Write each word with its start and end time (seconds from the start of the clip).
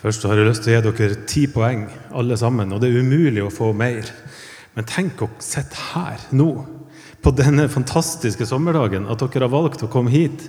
Først 0.00 0.22
har 0.24 0.38
jeg 0.38 0.48
lyst 0.48 0.64
til 0.64 0.78
å 0.78 0.80
gi 0.80 0.92
dere 0.96 1.24
ti 1.28 1.42
poeng, 1.52 1.84
alle 2.16 2.36
sammen. 2.40 2.72
Og 2.72 2.80
det 2.80 2.88
er 2.88 3.02
umulig 3.04 3.42
å 3.44 3.52
få 3.52 3.74
mer. 3.76 4.08
Men 4.72 4.86
tenk 4.88 5.20
å 5.20 5.28
sitte 5.44 5.90
her 5.92 6.22
nå, 6.32 6.50
på 7.20 7.32
denne 7.36 7.66
fantastiske 7.68 8.46
sommerdagen, 8.48 9.04
at 9.12 9.20
dere 9.20 9.44
har 9.44 9.52
valgt 9.52 9.84
å 9.84 9.90
komme 9.92 10.12
hit. 10.12 10.46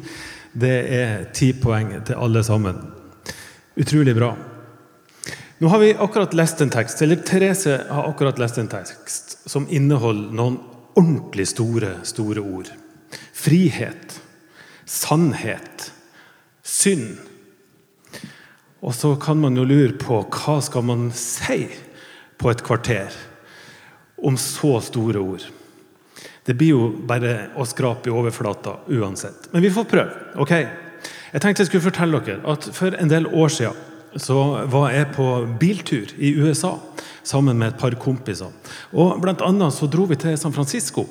Det 0.55 0.77
er 0.95 1.25
ti 1.35 1.51
poeng 1.57 1.97
til 2.07 2.15
alle 2.15 2.43
sammen. 2.47 2.79
Utrolig 3.75 4.15
bra. 4.15 4.31
Nå 5.61 5.69
har 5.69 5.81
vi 5.83 5.91
akkurat 5.93 6.33
lest 6.33 6.63
en 6.63 6.71
tekst, 6.71 7.03
eller 7.03 7.19
Therese 7.27 7.75
har 7.89 8.07
akkurat 8.07 8.39
lest 8.39 8.57
en 8.57 8.71
tekst 8.71 9.35
som 9.51 9.67
inneholder 9.69 10.31
noen 10.35 10.55
ordentlig 10.95 11.49
store, 11.51 11.97
store 12.07 12.41
ord. 12.41 12.71
Frihet, 13.35 14.15
sannhet, 14.87 15.91
synd 16.63 17.19
og 18.81 18.95
så 18.97 19.15
kan 19.15 19.37
man 19.37 19.57
jo 19.57 19.65
lure 19.67 19.93
på 20.01 20.23
hva 20.25 20.57
skal 20.63 20.85
man 20.85 21.09
si 21.13 21.67
på 22.41 22.49
et 22.49 22.63
kvarter 22.65 23.13
om 24.21 24.37
så 24.37 24.79
store 24.81 25.21
ord. 25.21 25.43
Det 26.45 26.55
blir 26.57 26.73
jo 26.73 26.87
bare 27.05 27.51
å 27.57 27.65
skrape 27.69 28.09
i 28.09 28.13
overflata 28.13 28.79
uansett. 28.89 29.51
Men 29.53 29.61
vi 29.61 29.69
får 29.73 29.85
prøve. 29.89 30.25
ok? 30.41 30.53
Jeg 31.31 31.41
tenkte 31.41 31.61
jeg 31.61 31.69
skulle 31.69 31.85
fortelle 31.85 32.19
dere 32.25 32.41
at 32.49 32.65
For 32.75 32.97
en 32.97 33.09
del 33.09 33.29
år 33.29 33.53
siden 33.53 34.19
så 34.19 34.65
var 34.67 34.89
jeg 34.91 35.13
på 35.15 35.27
biltur 35.59 36.09
i 36.17 36.33
USA 36.41 36.73
sammen 37.23 37.57
med 37.57 37.71
et 37.71 37.79
par 37.79 37.95
kompiser. 37.95 38.49
Og 38.91 39.21
Blant 39.21 39.45
annet 39.45 39.73
så 39.73 39.87
dro 39.87 40.09
vi 40.09 40.17
til 40.19 40.37
San 40.37 40.53
Francisco. 40.53 41.05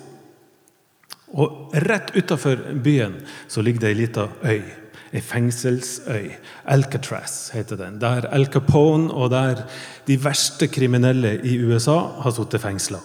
Og 1.30 1.70
Rett 1.86 2.10
utafor 2.18 2.58
byen 2.82 3.20
så 3.48 3.62
ligger 3.62 3.86
det 3.86 3.94
ei 3.94 4.00
lita 4.02 4.28
øy 4.42 4.79
ei 5.12 5.20
fengselsøy. 5.20 6.30
Alcatraz 6.70 7.50
heter 7.54 7.78
den. 7.80 7.98
Der 8.00 8.28
Al 8.30 8.46
Capone 8.46 9.10
og 9.10 9.30
der 9.30 9.64
de 10.06 10.18
verste 10.24 10.68
kriminelle 10.70 11.38
i 11.44 11.56
USA 11.64 11.98
har 12.22 12.34
sittet 12.34 12.62
fengsla. 12.62 13.00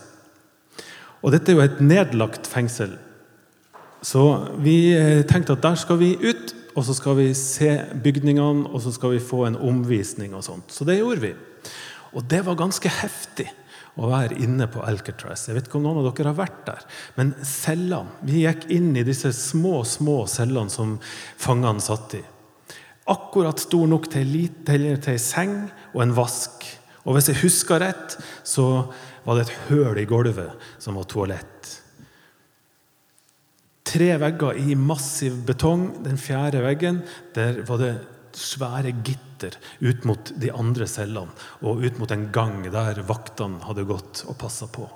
Og 1.26 1.34
dette 1.34 1.52
er 1.52 1.58
jo 1.58 1.66
et 1.66 1.82
nedlagt 1.82 2.48
fengsel. 2.48 2.98
Så 4.06 4.22
vi 4.62 4.94
eh, 4.94 5.24
tenkte 5.26 5.56
at 5.56 5.64
der 5.64 5.76
skal 5.82 5.98
vi 6.00 6.14
ut, 6.22 6.54
og 6.76 6.84
så 6.86 6.94
skal 6.94 7.18
vi 7.18 7.34
se 7.34 7.80
bygningene, 8.04 8.68
og 8.68 8.82
så 8.84 8.92
skal 8.94 9.16
vi 9.16 9.24
få 9.24 9.46
en 9.48 9.56
omvisning 9.58 10.36
og 10.36 10.44
sånt. 10.46 10.74
Så 10.74 10.86
det 10.86 11.00
gjorde 11.00 11.24
vi. 11.24 11.34
Og 12.14 12.30
det 12.30 12.44
var 12.46 12.60
ganske 12.60 12.90
heftig 12.90 13.50
å 13.96 14.10
være 14.12 14.38
inne 14.44 14.68
på 14.72 14.84
Alcatraz. 14.84 15.46
Jeg 15.48 15.56
vet 15.58 15.68
ikke 15.70 15.80
om 15.80 15.86
noen 15.88 16.02
av 16.02 16.10
dere 16.10 16.32
har 16.34 16.40
vært 16.40 16.64
der. 16.68 16.86
Men 17.16 17.34
cellene 17.48 18.28
Vi 18.28 18.44
gikk 18.44 18.68
inn 18.76 18.92
i 18.98 19.06
disse 19.08 19.32
små 19.36 19.84
små 19.88 20.24
cellene 20.32 20.74
som 20.74 20.98
fangene 21.42 21.84
satt 21.84 22.18
i. 22.20 22.24
Akkurat 23.12 23.62
stor 23.62 23.86
nok 23.88 24.10
til 24.12 24.34
ei 24.66 25.18
seng 25.22 25.58
og 25.94 26.02
en 26.04 26.16
vask. 26.18 26.66
Og 27.06 27.16
hvis 27.16 27.30
jeg 27.30 27.44
husker 27.44 27.84
rett, 27.84 28.18
så 28.44 28.88
var 29.26 29.38
det 29.38 29.46
et 29.46 29.58
høl 29.70 30.00
i 30.02 30.08
gulvet 30.10 30.70
som 30.82 30.98
var 30.98 31.06
toalett. 31.10 31.70
Tre 33.86 34.10
vegger 34.20 34.58
i 34.60 34.76
massiv 34.76 35.38
betong. 35.48 35.88
Den 36.04 36.18
fjerde 36.20 36.64
veggen 36.66 37.04
der 37.38 37.62
var 37.68 37.80
det 37.80 37.94
svære 38.36 38.92
gitter 39.06 39.35
ut 39.80 40.06
mot 40.10 40.34
de 40.42 40.52
andre 40.52 40.88
cellene 40.90 41.34
og 41.62 41.84
ut 41.86 41.98
mot 42.02 42.12
en 42.12 42.30
gang 42.36 42.62
der 42.74 43.04
vaktene 43.08 43.62
hadde 43.68 43.88
gått 43.88 44.26
og 44.26 44.38
passa 44.42 44.68
på. 44.72 44.88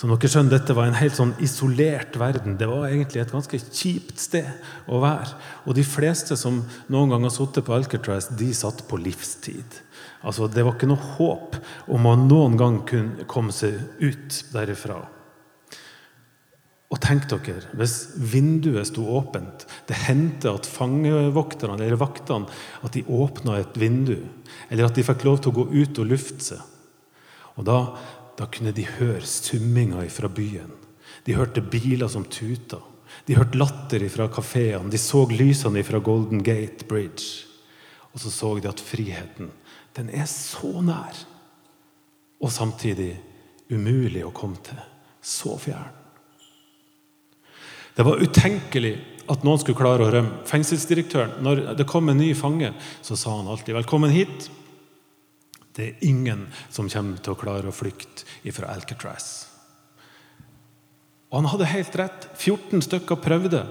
Som 0.00 0.14
dere 0.14 0.30
skjønner, 0.32 0.54
Dette 0.54 0.72
var 0.72 0.88
en 0.88 0.96
helt 0.96 1.12
sånn 1.12 1.34
isolert 1.44 2.14
verden. 2.16 2.54
Det 2.56 2.64
var 2.70 2.86
egentlig 2.88 3.20
et 3.20 3.34
ganske 3.34 3.58
kjipt 3.60 4.22
sted 4.22 4.48
å 4.88 5.00
være. 5.02 5.34
Og 5.68 5.76
de 5.76 5.84
fleste 5.84 6.38
som 6.40 6.62
noen 6.88 7.12
gang 7.12 7.26
har 7.26 7.34
sittet 7.34 7.66
på 7.66 7.74
Alcatraz, 7.76 8.30
de 8.32 8.48
satt 8.56 8.86
på 8.88 8.96
livstid. 8.96 9.76
Altså, 10.24 10.48
Det 10.48 10.64
var 10.64 10.78
ikke 10.78 10.88
noe 10.88 11.14
håp 11.18 11.58
om 11.92 12.08
å 12.08 12.16
noen 12.16 12.56
gang 12.56 12.80
kunne 12.88 13.28
komme 13.28 13.52
seg 13.52 13.76
ut 14.00 14.40
derifra. 14.54 15.02
Og 16.90 16.98
tenk 16.98 17.28
dere, 17.30 17.70
hvis 17.78 18.16
vinduet 18.18 18.88
sto 18.88 19.04
åpent 19.14 19.62
Det 19.86 19.94
hendte 20.08 20.50
at 20.50 20.66
fangevokterne 20.66 21.78
eller 21.78 22.00
vaktene 22.00 22.50
at 22.82 22.96
de 22.96 23.04
åpna 23.06 23.60
et 23.60 23.78
vindu. 23.78 24.16
Eller 24.68 24.88
at 24.88 24.98
de 24.98 25.06
fikk 25.06 25.24
lov 25.28 25.38
til 25.38 25.52
å 25.52 25.58
gå 25.60 25.66
ut 25.70 26.02
og 26.02 26.10
lufte 26.10 26.46
seg. 26.50 26.64
Og 27.58 27.66
da, 27.68 27.78
da 28.38 28.48
kunne 28.50 28.74
de 28.74 28.88
høre 28.98 29.22
summinga 29.26 30.02
fra 30.10 30.30
byen. 30.32 30.72
De 31.26 31.36
hørte 31.36 31.62
biler 31.62 32.10
som 32.10 32.26
tuta. 32.26 32.80
De 33.26 33.36
hørte 33.38 33.58
latter 33.58 34.02
fra 34.10 34.26
kafeene. 34.32 34.90
De 34.90 34.98
så 34.98 35.22
lysene 35.30 35.84
fra 35.86 36.02
Golden 36.02 36.42
Gate 36.42 36.88
Bridge. 36.90 37.46
Og 38.10 38.22
så 38.22 38.32
så 38.34 38.56
de 38.58 38.70
at 38.70 38.82
friheten, 38.82 39.52
den 39.94 40.10
er 40.10 40.26
så 40.26 40.80
nær. 40.82 41.14
Og 42.40 42.50
samtidig 42.50 43.12
umulig 43.70 44.24
å 44.26 44.34
komme 44.34 44.58
til. 44.66 44.78
Så 45.22 45.54
fjern. 45.60 45.94
Det 48.00 48.04
var 48.04 48.16
utenkelig 48.16 48.94
at 49.28 49.42
noen 49.44 49.60
skulle 49.60 49.76
klare 49.76 50.06
å 50.06 50.12
rømme. 50.14 50.38
Fengselsdirektøren, 50.48 51.34
når 51.44 51.58
det 51.76 51.84
kom 51.84 52.08
en 52.08 52.16
ny 52.16 52.30
fange, 52.32 52.70
så 53.04 53.12
sa 53.12 53.34
han 53.36 53.50
alltid 53.52 53.74
'velkommen 53.76 54.08
hit'. 54.08 54.48
Det 55.76 55.84
er 55.84 56.08
ingen 56.08 56.46
som 56.70 56.88
kommer 56.88 57.18
til 57.20 57.34
å 57.34 57.36
klare 57.36 57.68
å 57.68 57.76
flykte 57.76 58.24
fra 58.52 58.72
Alcatraz. 58.72 59.48
Og 61.30 61.42
han 61.42 61.50
hadde 61.52 61.66
helt 61.66 61.96
rett. 61.96 62.28
14 62.38 62.80
stykker 62.80 63.20
prøvde, 63.20 63.68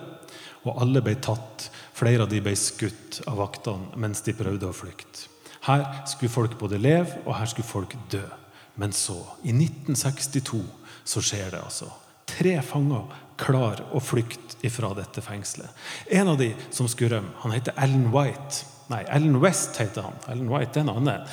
og 0.64 0.78
alle 0.80 1.02
ble 1.02 1.16
tatt. 1.16 1.72
Flere 1.94 2.22
av 2.22 2.30
de 2.30 2.40
ble 2.40 2.56
skutt 2.56 3.24
av 3.26 3.38
vaktene 3.38 3.98
mens 3.98 4.22
de 4.22 4.34
prøvde 4.34 4.70
å 4.70 4.74
flykte. 4.74 5.26
Her 5.62 6.06
skulle 6.06 6.32
folk 6.32 6.60
både 6.60 6.78
leve, 6.78 7.18
og 7.26 7.36
her 7.36 7.46
skulle 7.46 7.68
folk 7.68 7.96
dø. 8.12 8.30
Men 8.76 8.92
så, 8.92 9.26
i 9.44 9.50
1962, 9.52 10.62
så 11.04 11.20
skjer 11.20 11.50
det 11.50 11.64
altså. 11.64 11.90
Tre 12.40 12.56
fanger 12.64 13.20
klare 13.40 13.86
å 13.96 14.02
flykte 14.04 14.70
fra 14.72 14.94
dette 14.96 15.24
fengselet. 15.24 15.72
En 16.12 16.32
av 16.32 16.40
de 16.40 16.54
som 16.72 16.88
skulle 16.88 17.18
rømme, 17.18 17.36
han 17.44 17.56
heter 17.56 17.76
Ellen 17.80 18.10
White. 18.14 18.66
Nei, 18.92 19.04
Ellen 19.12 19.38
West 19.44 19.78
heter 19.80 20.08
han. 20.08 20.18
Ellen 20.32 20.50
White 20.52 20.80
er 20.80 20.88
en 20.88 20.94
annen. 20.96 21.28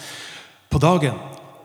På 0.71 0.81
dagen 0.83 1.19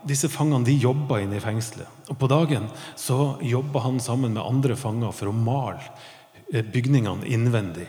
disse 0.08 0.30
fangene 0.32 0.66
de 0.66 0.74
jobba 0.82 1.20
inne 1.22 1.38
i 1.38 1.42
fengselet. 1.42 1.86
Og 2.10 2.18
På 2.18 2.28
dagen 2.30 2.68
så 2.98 3.36
jobba 3.42 3.84
han 3.86 4.00
sammen 4.02 4.34
med 4.34 4.42
andre 4.42 4.76
fanger 4.78 5.14
for 5.14 5.30
å 5.30 5.36
male 5.36 5.82
eh, 6.52 6.64
bygningene 6.64 7.28
innvendig. 7.30 7.86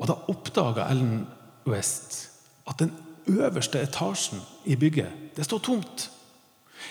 Og 0.00 0.08
Da 0.08 0.18
oppdaga 0.32 0.88
Ellen 0.90 1.26
West 1.68 2.28
at 2.66 2.80
den 2.82 2.92
øverste 3.30 3.82
etasjen 3.82 4.40
i 4.66 4.76
bygget 4.76 5.36
det 5.36 5.46
står 5.46 5.62
tomt. 5.62 6.08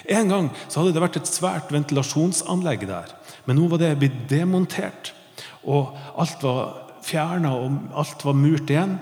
En 0.09 0.29
gang 0.31 0.49
så 0.67 0.81
hadde 0.81 0.95
det 0.95 1.03
vært 1.03 1.19
et 1.21 1.29
svært 1.29 1.73
ventilasjonsanlegg 1.73 2.85
der. 2.89 3.11
Men 3.45 3.59
nå 3.59 3.67
var 3.71 3.81
det 3.81 3.95
blitt 4.01 4.23
demontert. 4.29 5.13
Og 5.69 5.93
alt 6.19 6.41
var 6.45 6.61
fjerna, 7.05 7.53
og 7.57 7.93
alt 7.97 8.25
var 8.25 8.37
murt 8.37 8.71
igjen. 8.71 8.97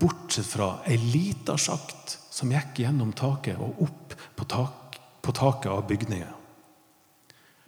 Bortsett 0.00 0.48
fra 0.48 0.76
ei 0.88 0.98
lita 0.98 1.58
sjakt 1.60 2.18
som 2.34 2.50
gikk 2.50 2.82
gjennom 2.82 3.12
taket 3.14 3.60
og 3.62 3.84
opp 3.86 4.16
på, 4.34 4.46
tak, 4.50 4.98
på 5.22 5.34
taket 5.34 5.70
av 5.70 5.84
bygningen. 5.90 6.40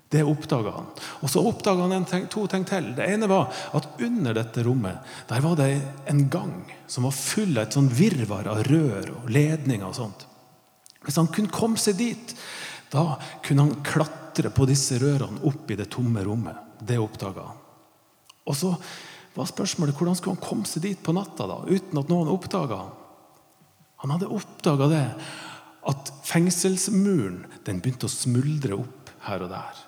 Det 0.09 0.23
oppdaga 0.23 0.71
han. 0.71 0.87
Og 1.21 1.31
så 1.31 1.43
oppdaga 1.43 1.83
han 1.83 1.97
en, 1.97 2.29
to 2.31 2.45
ting 2.51 2.65
til. 2.67 2.93
Det 2.95 3.09
ene 3.11 3.27
var 3.31 3.51
at 3.75 3.89
under 4.07 4.37
dette 4.39 4.63
rommet 4.67 5.03
der 5.29 5.43
var 5.43 5.59
det 5.59 5.71
en 6.11 6.23
gang 6.31 6.55
som 6.87 7.09
var 7.09 7.17
full 7.17 7.57
av 7.57 7.67
et 7.67 7.77
sånn 7.77 7.91
virvar 7.91 8.47
av 8.51 8.63
rør 8.69 9.11
og 9.17 9.31
ledninger. 9.35 9.87
og 9.87 9.99
sånt. 9.99 10.27
Hvis 11.07 11.19
han 11.19 11.31
kunne 11.31 11.53
komme 11.55 11.79
seg 11.79 11.99
dit, 11.99 12.37
da 12.93 13.17
kunne 13.45 13.67
han 13.67 13.83
klatre 13.87 14.53
på 14.55 14.67
disse 14.69 14.99
rørene 15.03 15.43
opp 15.49 15.71
i 15.71 15.79
det 15.79 15.89
tomme 15.93 16.23
rommet. 16.27 16.59
Det 16.81 16.99
oppdaga 17.01 17.49
han. 17.49 17.63
Og 18.47 18.57
så 18.57 18.75
var 19.37 19.49
spørsmålet 19.51 19.97
hvordan 19.97 20.17
skulle 20.17 20.37
han 20.37 20.45
komme 20.45 20.69
seg 20.69 20.85
dit 20.87 21.03
på 21.03 21.15
natta 21.17 21.49
da, 21.49 21.59
uten 21.67 22.01
at 22.01 22.13
noen 22.13 22.31
oppdaga 22.33 22.79
han. 22.85 22.95
Han 24.05 24.13
hadde 24.15 24.31
oppdaga 24.33 24.89
det 24.93 25.05
at 25.87 26.13
fengselsmuren 26.27 27.43
den 27.66 27.81
begynte 27.83 28.09
å 28.09 28.13
smuldre 28.13 28.78
opp 28.78 29.13
her 29.27 29.45
og 29.47 29.53
der. 29.53 29.83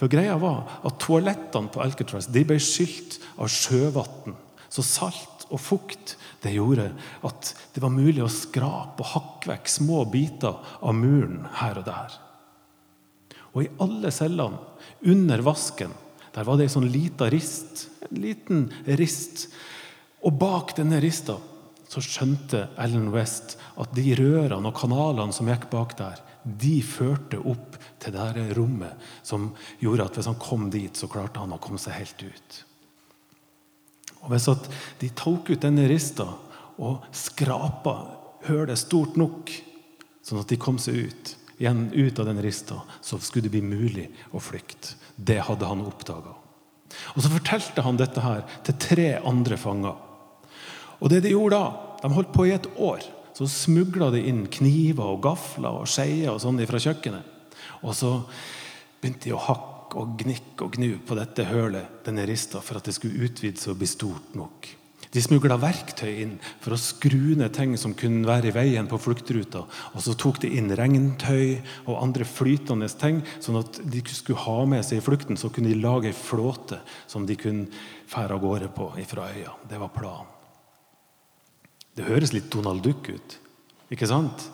For 0.00 0.10
greia 0.10 0.34
var 0.40 0.80
at 0.86 0.98
Toalettene 1.02 1.70
på 1.70 1.82
Alcatraz 1.84 2.28
de 2.32 2.42
ble 2.46 2.58
skylt 2.62 3.20
av 3.38 3.50
sjøvann. 3.52 4.34
Så 4.72 4.82
salt 4.82 5.46
og 5.52 5.60
fukt 5.62 6.16
det 6.42 6.56
gjorde 6.56 6.90
at 7.26 7.52
det 7.74 7.82
var 7.82 7.94
mulig 7.94 8.24
å 8.24 8.32
skrape 8.32 9.04
og 9.04 9.12
hakke 9.12 9.52
vekk 9.52 9.70
små 9.70 10.02
biter 10.10 10.58
av 10.80 10.96
muren 10.98 11.44
her 11.60 11.78
og 11.80 11.86
der. 11.88 12.18
Og 13.54 13.62
i 13.62 13.70
alle 13.82 14.10
cellene, 14.14 14.58
under 15.06 15.42
vasken, 15.46 15.92
der 16.34 16.46
var 16.46 16.58
det 16.58 16.66
ei 16.66 16.74
sånn 16.74 16.90
lita 16.90 17.28
rist. 17.30 17.86
En 18.08 18.18
liten 18.22 18.66
rist. 18.98 19.46
Og 20.26 20.34
bak 20.40 20.74
denne 20.78 20.98
rista 21.02 21.38
så 21.94 22.02
skjønte 22.02 22.64
Ellen 22.80 23.12
West 23.14 23.54
at 23.78 23.92
de 23.94 24.16
rørene 24.18 24.70
og 24.70 24.74
kanalene 24.74 25.34
som 25.36 25.46
gikk 25.50 25.68
bak 25.70 25.94
der, 25.98 26.18
de 26.44 26.80
førte 26.84 27.38
opp 27.38 27.76
til 28.02 28.16
det 28.16 28.48
rommet 28.58 29.00
som 29.24 29.52
gjorde 29.80 30.08
at 30.08 30.18
hvis 30.18 30.28
han 30.28 30.40
kom 30.42 30.66
dit, 30.72 30.92
så 30.96 31.08
klarte 31.08 31.40
han 31.40 31.54
å 31.54 31.60
komme 31.62 31.78
seg 31.80 31.96
helt 31.96 32.24
ut. 32.26 32.58
Og 34.24 34.32
Hvis 34.32 34.48
de 35.00 35.10
tok 35.16 35.52
ut 35.52 35.62
denne 35.62 35.86
rista 35.88 36.26
og 36.80 37.06
skrapa 37.14 37.94
hølet 38.48 38.80
stort 38.80 39.16
nok, 39.20 39.52
sånn 40.24 40.40
at 40.40 40.50
de 40.50 40.60
kom 40.60 40.80
seg 40.80 41.08
ut. 41.08 41.34
Igjen 41.58 41.86
ut 41.92 42.18
av 42.18 42.26
den 42.26 42.42
rista, 42.42 42.80
så 43.00 43.18
skulle 43.22 43.46
det 43.46 43.54
bli 43.54 43.62
mulig 43.62 44.08
å 44.34 44.42
flykte. 44.42 44.96
Det 45.16 45.38
hadde 45.46 45.68
han 45.70 45.84
oppdaga. 45.86 46.34
Og 47.14 47.22
så 47.22 47.30
fortalte 47.30 47.84
han 47.86 47.98
dette 47.98 48.22
her 48.22 48.42
til 48.66 48.78
tre 48.82 49.08
andre 49.26 49.58
fanger. 49.58 49.98
Og 51.00 51.10
det 51.10 51.22
de 51.24 51.34
gjorde 51.34 51.58
da, 51.58 51.94
de 52.02 52.12
holdt 52.14 52.34
på 52.34 52.48
i 52.48 52.54
et 52.54 52.68
år. 52.78 53.04
Så 53.34 53.48
smugla 53.50 54.12
de 54.14 54.22
inn 54.30 54.44
kniver 54.46 55.16
og 55.16 55.22
gafler 55.24 55.82
og 55.82 55.90
skeier 55.90 56.34
og 56.34 56.42
sånn 56.42 56.62
fra 56.70 56.82
kjøkkenet. 56.82 57.56
Og 57.82 57.96
så 57.98 58.12
begynte 59.00 59.28
de 59.28 59.34
å 59.34 59.42
hakke 59.42 60.00
og 60.00 60.14
gnikke 60.22 60.66
og 60.66 60.78
gnu 60.78 60.90
på 61.06 61.16
dette 61.18 61.46
hølet, 61.48 62.00
denne 62.06 62.26
rista, 62.28 62.62
for 62.62 62.78
at 62.78 62.86
det 62.88 62.94
skulle 62.96 63.26
utvides 63.26 63.68
og 63.70 63.78
bli 63.80 63.90
stort 63.90 64.34
nok. 64.38 64.70
De 65.14 65.22
smugla 65.22 65.54
verktøy 65.62 66.10
inn 66.24 66.32
for 66.62 66.74
å 66.74 66.80
skru 66.80 67.36
ned 67.38 67.52
ting 67.54 67.76
som 67.78 67.92
kunne 67.94 68.26
være 68.26 68.50
i 68.50 68.54
veien 68.56 68.88
på 68.90 68.98
fluktruta. 68.98 69.62
Og 69.94 70.02
så 70.02 70.16
tok 70.18 70.40
de 70.42 70.50
inn 70.58 70.72
regntøy 70.74 71.60
og 71.84 72.00
andre 72.00 72.26
flytende 72.26 72.88
ting, 72.98 73.20
sånn 73.38 73.60
at 73.60 73.78
de 73.78 74.02
skulle 74.10 74.42
ha 74.42 74.56
med 74.66 74.82
seg 74.82 74.98
i 74.98 75.04
flukten. 75.04 75.38
Så 75.38 75.52
kunne 75.54 75.70
de 75.70 75.78
lage 75.78 76.10
ei 76.10 76.16
flåte 76.18 76.80
som 77.06 77.28
de 77.28 77.38
kunne 77.38 77.70
fære 78.10 78.34
av 78.34 78.42
gårde 78.42 78.72
på 78.74 78.90
fra 79.06 79.30
øya. 79.30 79.54
Det 79.70 79.78
var 79.78 79.94
planen. 79.94 80.32
Det 81.94 82.08
høres 82.08 82.34
litt 82.34 82.50
Donald 82.50 82.82
Duck 82.82 83.06
ut, 83.06 83.38
ikke 83.94 84.10
sant? 84.10 84.48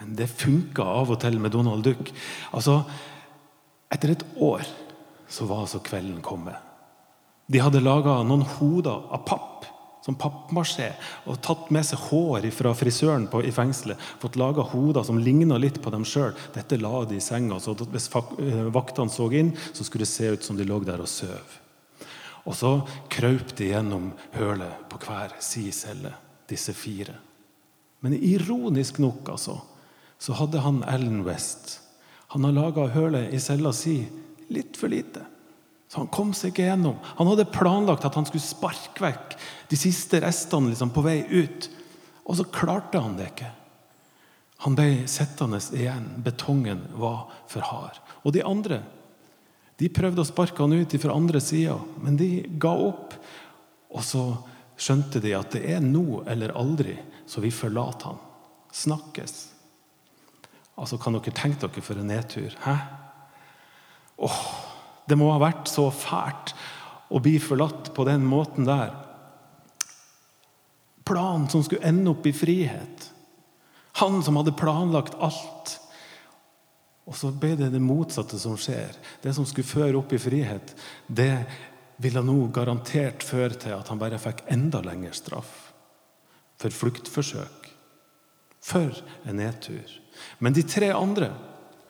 Men 0.00 0.16
det 0.18 0.26
funka 0.26 0.82
av 0.82 1.12
og 1.14 1.20
til 1.22 1.38
med 1.38 1.54
Donald 1.54 1.86
Duck. 1.86 2.10
Altså, 2.50 2.80
etter 3.94 4.16
et 4.16 4.24
år 4.42 4.66
så 5.30 5.46
var 5.46 5.68
altså 5.68 5.78
kvelden 5.86 6.18
kommet. 6.18 6.58
De 7.46 7.62
hadde 7.62 7.82
laga 7.82 8.16
noen 8.26 8.42
hoder 8.58 9.06
av 9.14 9.22
papp 9.28 9.70
som 10.10 10.18
pappmasjé 10.18 10.90
og 11.30 11.40
tatt 11.44 11.70
med 11.74 11.86
seg 11.86 12.02
hår 12.10 12.48
fra 12.54 12.74
frisøren 12.74 13.28
på, 13.30 13.42
i 13.46 13.54
fengselet. 13.54 13.98
Fått 14.22 14.38
laga 14.40 14.64
hoder 14.72 15.06
som 15.06 15.20
ligna 15.22 15.58
litt 15.60 15.80
på 15.82 15.92
dem 15.94 16.04
sjøl. 16.08 16.34
Dette 16.54 16.80
la 16.80 17.04
de 17.06 17.20
i 17.20 17.24
senga. 17.24 17.60
så 17.60 17.76
Hvis 17.78 18.10
eh, 18.14 18.66
vaktene 18.74 19.10
så 19.12 19.30
inn, 19.30 19.54
så 19.72 19.86
skulle 19.86 20.06
det 20.06 20.12
se 20.12 20.32
ut 20.34 20.44
som 20.44 20.58
de 20.58 20.66
lå 20.66 20.80
der 20.84 21.02
og 21.02 21.10
søv. 21.10 21.58
Og 22.48 22.56
så 22.56 22.72
krøp 23.12 23.54
de 23.58 23.70
gjennom 23.70 24.10
hølet 24.34 24.86
på 24.90 25.00
hver 25.04 25.36
si 25.44 25.68
celle, 25.76 26.12
disse 26.50 26.74
fire. 26.74 27.14
Men 28.00 28.16
ironisk 28.16 28.98
nok, 28.98 29.28
altså, 29.36 29.60
så 30.20 30.34
hadde 30.40 30.62
han 30.64 30.82
Ellen 30.88 31.22
West 31.24 31.78
Han 32.32 32.44
har 32.44 32.52
laga 32.52 32.86
hølet 32.94 33.32
i 33.34 33.40
cella 33.42 33.72
si 33.74 34.04
litt 34.52 34.76
for 34.78 34.92
lite. 34.92 35.24
Så 35.90 35.98
han 35.98 36.10
kom 36.14 36.30
seg 36.36 36.52
ikke 36.52 36.68
gjennom. 36.68 37.00
Han 37.18 37.26
hadde 37.32 37.48
planlagt 37.50 38.04
at 38.06 38.14
han 38.14 38.26
skulle 38.28 38.44
sparke 38.44 39.02
vekk 39.02 39.34
de 39.72 39.78
siste 39.78 40.20
restene 40.22 40.70
liksom, 40.70 40.92
på 40.94 41.02
vei 41.02 41.24
ut. 41.26 41.66
Og 42.30 42.38
så 42.38 42.46
klarte 42.46 43.02
han 43.02 43.16
det 43.18 43.32
ikke. 43.32 43.50
Han 44.62 44.76
ble 44.78 45.08
sittende 45.10 45.58
igjen. 45.74 46.06
Betongen 46.22 46.84
var 47.00 47.26
for 47.50 47.66
hard. 47.66 47.98
Og 48.22 48.36
de 48.36 48.46
andre 48.46 48.84
de 49.80 49.88
prøvde 49.88 50.20
å 50.20 50.28
sparke 50.28 50.60
han 50.60 50.76
ut 50.76 50.94
fra 51.00 51.14
andre 51.16 51.40
sida, 51.40 51.78
men 52.04 52.18
de 52.20 52.42
ga 52.60 52.74
opp. 52.90 53.14
Og 53.90 54.04
så 54.04 54.24
skjønte 54.80 55.22
de 55.24 55.32
at 55.34 55.54
det 55.56 55.64
er 55.72 55.80
nå 55.82 56.20
eller 56.28 56.52
aldri, 56.54 56.98
så 57.26 57.40
vi 57.40 57.50
forlater 57.50 58.12
han. 58.12 58.20
Snakkes. 58.76 59.38
Altså, 60.76 61.00
Kan 61.00 61.16
dere 61.16 61.32
tenke 61.34 61.64
dere 61.64 61.82
for 61.82 61.98
en 61.98 62.12
nedtur? 62.12 62.52
Hæ? 62.62 62.76
Åh, 64.20 64.42
det 65.10 65.18
må 65.18 65.32
ha 65.32 65.40
vært 65.42 65.68
så 65.70 65.88
fælt 65.90 66.54
å 67.10 67.18
bli 67.22 67.36
forlatt 67.42 67.90
på 67.94 68.06
den 68.06 68.22
måten 68.26 68.68
der. 68.68 68.94
Planen 71.06 71.48
som 71.50 71.64
skulle 71.66 71.88
ende 71.90 72.12
opp 72.12 72.26
i 72.26 72.34
frihet. 72.36 73.08
Han 73.98 74.22
som 74.22 74.38
hadde 74.38 74.54
planlagt 74.54 75.16
alt. 75.18 75.74
Og 77.10 77.16
så 77.18 77.32
ble 77.34 77.56
det 77.58 77.72
det 77.74 77.82
motsatte 77.82 78.38
som 78.38 78.54
skjer. 78.60 78.94
Det 79.22 79.34
som 79.34 79.46
skulle 79.48 79.66
føre 79.66 79.98
opp 79.98 80.12
i 80.14 80.20
frihet, 80.22 80.74
det 81.06 81.34
ville 82.00 82.22
nå 82.24 82.36
garantert 82.54 83.26
føre 83.26 83.58
til 83.58 83.74
at 83.76 83.90
han 83.90 83.98
bare 84.00 84.20
fikk 84.22 84.44
enda 84.52 84.80
lengre 84.84 85.12
straff. 85.16 85.50
For 86.60 86.70
fluktforsøk. 86.70 87.72
For 88.62 88.94
en 89.26 89.40
nedtur. 89.40 89.98
Men 90.38 90.54
de 90.54 90.62
tre 90.68 90.92
andre, 90.94 91.32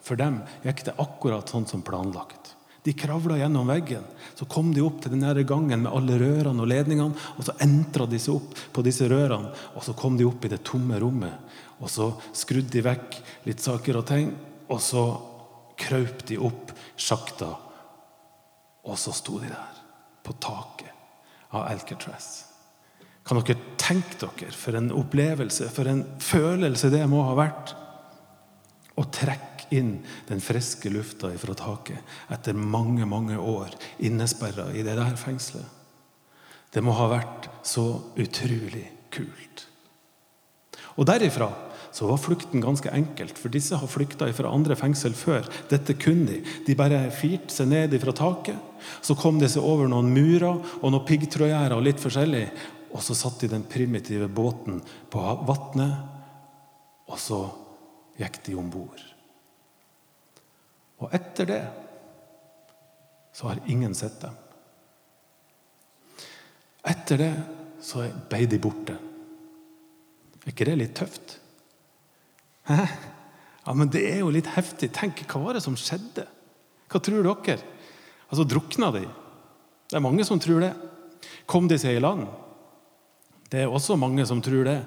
for 0.01 0.17
dem 0.17 0.39
gikk 0.65 0.85
det 0.87 0.97
akkurat 1.03 1.51
sånn 1.51 1.67
som 1.69 1.85
planlagt. 1.85 2.55
De 2.83 2.93
kravla 2.97 3.37
gjennom 3.37 3.67
veggen. 3.69 4.03
Så 4.35 4.47
kom 4.49 4.71
de 4.73 4.81
opp 4.81 5.01
til 5.03 5.13
den 5.13 5.45
gangen 5.45 5.83
med 5.83 5.91
alle 5.91 6.17
rørene 6.17 6.63
og 6.63 6.69
ledningene. 6.69 7.13
og 7.37 7.45
Så 7.45 7.53
entra 7.61 8.07
de 8.09 8.19
seg 8.19 8.39
opp 8.39 8.55
på 8.73 8.83
disse 8.85 9.05
rørene, 9.09 9.51
og 9.75 9.83
så 9.85 9.93
kom 9.93 10.17
de 10.17 10.25
opp 10.25 10.45
i 10.45 10.53
det 10.53 10.63
tomme 10.65 10.99
rommet. 10.99 11.37
og 11.79 11.89
Så 11.89 12.11
skrudde 12.33 12.73
de 12.73 12.85
vekk 12.85 13.19
litt 13.45 13.61
saker 13.61 14.01
og 14.01 14.07
ting, 14.09 14.31
og 14.69 14.81
så 14.81 15.03
kraup 15.77 16.25
de 16.25 16.39
opp 16.41 16.73
sjakta. 16.97 17.51
Og 18.83 18.97
så 18.97 19.13
sto 19.13 19.37
de 19.41 19.51
der, 19.51 19.83
på 20.25 20.33
taket 20.41 20.89
av 21.51 21.67
Alcatraz. 21.69 22.47
Kan 23.27 23.37
dere 23.43 23.59
tenke 23.77 24.17
dere 24.25 24.55
for 24.57 24.77
en 24.77 24.89
opplevelse, 24.95 25.69
for 25.69 25.89
en 25.91 26.01
følelse 26.17 26.89
det 26.89 27.03
må 27.09 27.21
ha 27.27 27.37
vært? 27.37 27.75
Å 28.97 29.05
trekke 29.13 29.50
inn 29.71 29.97
den 30.29 30.43
friske 30.43 30.91
lufta 30.93 31.31
fra 31.39 31.55
taket 31.57 32.13
etter 32.31 32.57
mange, 32.57 33.05
mange 33.07 33.37
år 33.39 33.73
innesperra 34.03 34.69
i 34.75 34.85
det 34.85 34.97
der 34.99 35.17
fengselet. 35.19 35.79
Det 36.71 36.83
må 36.83 36.95
ha 36.95 37.09
vært 37.11 37.49
så 37.67 37.85
utrolig 38.19 38.85
kult. 39.11 39.67
Og 40.95 41.07
derifra 41.07 41.49
så 41.91 42.07
var 42.07 42.21
flukten 42.23 42.63
ganske 42.63 42.91
enkelt, 42.95 43.35
for 43.35 43.51
disse 43.51 43.75
har 43.75 43.91
flykta 43.91 44.29
fra 44.35 44.51
andre 44.55 44.77
fengsel 44.79 45.15
før. 45.15 45.47
Dette 45.71 45.97
kunne 45.99 46.29
de. 46.29 46.37
De 46.67 46.75
bare 46.79 47.03
firte 47.11 47.51
seg 47.51 47.67
ned 47.71 47.95
fra 47.99 48.15
taket. 48.15 48.55
Så 49.03 49.17
kom 49.19 49.41
de 49.41 49.49
seg 49.51 49.63
over 49.63 49.91
noen 49.91 50.13
murer 50.15 50.61
og 50.79 50.87
noen 50.87 51.03
piggtrådgjerder 51.07 51.75
og 51.75 51.83
litt 51.89 51.99
forskjellig. 51.99 52.45
Og 52.95 53.03
så 53.03 53.15
satt 53.15 53.43
de 53.43 53.51
den 53.51 53.67
primitive 53.67 54.31
båten 54.31 54.79
på 55.11 55.23
vannet, 55.47 55.99
og 57.11 57.19
så 57.19 57.43
gikk 58.19 58.39
de 58.47 58.55
om 58.59 58.71
bord. 58.71 59.10
Og 61.01 61.13
etter 61.15 61.49
det 61.49 61.61
så 63.33 63.49
har 63.49 63.61
ingen 63.71 63.93
sett 63.97 64.19
dem. 64.21 64.35
Etter 66.91 67.21
det 67.21 67.31
så 67.81 68.05
ble 68.29 68.45
de 68.49 68.59
borte. 68.61 68.97
Er 70.41 70.51
ikke 70.53 70.67
det 70.69 70.77
litt 70.77 70.93
tøft? 70.97 71.37
Hæ? 72.69 72.85
Ja, 73.65 73.73
men 73.77 73.89
det 73.93 74.03
er 74.09 74.21
jo 74.21 74.31
litt 74.33 74.49
heftig. 74.55 74.89
Tenk, 74.93 75.23
hva 75.29 75.41
var 75.43 75.57
det 75.57 75.63
som 75.65 75.77
skjedde? 75.77 76.25
Hva 76.91 77.01
tror 77.01 77.25
dere? 77.25 77.59
Altså, 78.31 78.45
Drukna 78.47 78.89
de? 78.95 79.05
Det 79.89 79.97
er 79.97 80.03
mange 80.03 80.25
som 80.27 80.41
tror 80.41 80.63
det. 80.63 80.71
Kom 81.49 81.67
de 81.69 81.77
seg 81.81 81.97
i 81.97 82.01
land? 82.01 82.25
Det 83.51 83.63
er 83.63 83.71
også 83.71 83.97
mange 83.99 84.25
som 84.27 84.41
tror 84.43 84.65
det. 84.67 84.77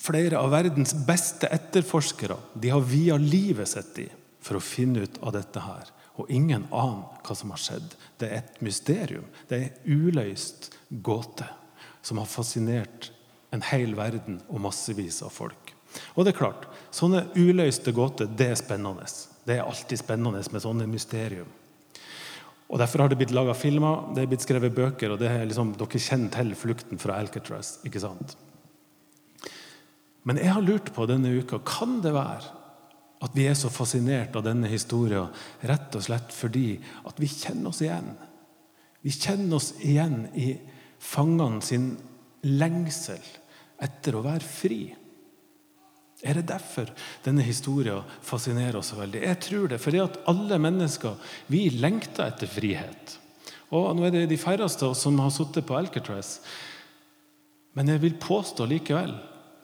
Flere 0.00 0.40
av 0.40 0.52
verdens 0.52 0.94
beste 1.06 1.50
etterforskere 1.52 2.38
de 2.54 2.72
har 2.72 2.84
via 2.84 3.18
livet 3.20 3.68
sitt 3.68 3.98
i 4.04 4.08
for 4.40 4.58
å 4.58 4.64
finne 4.64 5.04
ut 5.04 5.18
av 5.22 5.34
dette 5.36 5.62
her. 5.64 5.90
Og 6.20 6.30
ingen 6.32 6.66
aner 6.74 7.22
hva 7.24 7.36
som 7.36 7.52
har 7.54 7.60
skjedd. 7.60 7.94
Det 8.20 8.28
er 8.28 8.42
et 8.42 8.60
mysterium. 8.64 9.26
Det 9.48 9.56
er 9.56 9.68
en 9.68 10.04
uløst 10.08 10.72
gåte 10.90 11.46
som 12.02 12.20
har 12.20 12.28
fascinert 12.28 13.10
en 13.50 13.64
hel 13.70 13.94
verden 13.98 14.40
og 14.48 14.62
massevis 14.66 15.20
av 15.26 15.32
folk. 15.34 15.74
Og 16.14 16.24
det 16.24 16.34
er 16.34 16.38
klart, 16.38 16.68
Sånne 16.94 17.28
uløste 17.38 17.92
gåter 17.94 18.26
det 18.26 18.48
er 18.50 18.58
spennende. 18.58 19.06
Det 19.46 19.56
er 19.56 19.66
alltid 19.66 20.00
spennende 20.00 20.42
med 20.52 20.62
sånne 20.62 20.86
mysterium. 20.90 21.48
Og 22.70 22.78
Derfor 22.78 23.02
har 23.02 23.10
det 23.10 23.18
blitt 23.18 23.34
laga 23.34 23.54
filmer, 23.54 24.12
det 24.14 24.22
er 24.22 24.30
blitt 24.30 24.44
skrevet 24.44 24.74
bøker, 24.74 25.10
og 25.10 25.18
det 25.18 25.30
er 25.30 25.46
liksom, 25.46 25.72
dere 25.78 26.02
kjenner 26.02 26.30
til 26.34 26.52
flukten 26.58 27.02
fra 27.02 27.18
Alcatraz. 27.18 27.78
ikke 27.86 28.02
sant? 28.02 28.36
Men 30.22 30.38
jeg 30.38 30.52
har 30.54 30.62
lurt 30.62 30.92
på 30.94 31.06
denne 31.10 31.32
uka 31.40 31.58
kan 31.66 31.98
det 32.04 32.12
være 32.14 32.59
at 33.20 33.36
vi 33.36 33.44
er 33.50 33.56
så 33.58 33.68
fascinert 33.72 34.36
av 34.38 34.46
denne 34.46 34.68
historien 34.70 35.28
rett 35.68 35.96
og 35.96 36.04
slett 36.04 36.32
fordi 36.32 36.78
at 37.08 37.20
vi 37.20 37.28
kjenner 37.28 37.68
oss 37.72 37.82
igjen. 37.84 38.14
Vi 39.04 39.12
kjenner 39.12 39.58
oss 39.58 39.74
igjen 39.84 40.22
i 40.36 40.54
fangene 41.00 41.60
sin 41.64 41.92
lengsel 42.44 43.20
etter 43.80 44.16
å 44.16 44.24
være 44.24 44.44
fri. 44.44 44.80
Er 46.20 46.36
det 46.36 46.50
derfor 46.50 46.90
denne 47.24 47.44
historien 47.44 48.04
fascinerer 48.24 48.80
oss 48.80 48.92
så 48.92 48.98
veldig? 49.00 49.22
Jeg 49.24 49.40
tror 49.44 49.70
det, 49.72 49.80
fordi 49.80 50.02
at 50.04 50.18
alle 50.28 50.58
mennesker 50.60 51.32
vi 51.52 51.66
lengter 51.72 52.26
etter 52.26 52.48
frihet. 52.50 53.16
Og 53.72 53.94
Nå 53.96 54.04
er 54.06 54.14
det 54.14 54.26
de 54.32 54.40
færreste 54.40 54.84
av 54.84 54.94
oss 54.94 55.04
som 55.06 55.20
har 55.22 55.32
sittet 55.32 55.68
på 55.68 55.76
Alcatraz. 55.78 56.38
Men 57.76 57.88
jeg 57.92 58.02
vil 58.02 58.16
påstå 58.20 58.66
likevel 58.68 59.12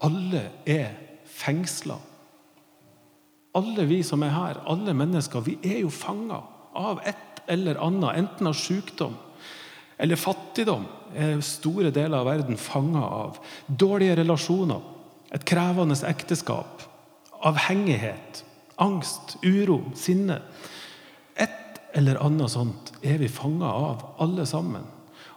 alle 0.05 0.43
er 0.69 0.93
fengsla 1.37 1.97
alle 3.57 3.87
vi 3.89 4.03
som 4.05 4.23
er 4.25 4.35
her, 4.35 4.61
alle 4.69 4.95
mennesker, 4.97 5.45
vi 5.45 5.57
er 5.65 5.81
jo 5.85 5.93
fanga 5.93 6.43
av 6.77 7.01
et 7.09 7.41
eller 7.51 7.79
annet. 7.83 8.19
Enten 8.21 8.51
av 8.51 8.59
sykdom 8.59 9.17
eller 9.99 10.21
fattigdom. 10.21 10.87
er 11.17 11.41
store 11.41 11.91
deler 11.95 12.19
av 12.19 12.27
verden 12.29 12.59
fanga 12.61 13.01
av. 13.01 13.39
Dårlige 13.67 14.19
relasjoner, 14.21 14.83
et 15.33 15.45
krevende 15.49 15.97
ekteskap, 16.09 16.83
avhengighet, 17.41 18.43
angst, 18.83 19.39
uro, 19.43 19.81
sinne. 19.97 20.41
Et 21.37 21.81
eller 21.97 22.21
annet 22.21 22.53
sånt 22.53 22.93
er 23.03 23.17
vi 23.23 23.31
fanga 23.33 23.71
av, 23.71 24.05
alle 24.21 24.45
sammen. 24.47 24.85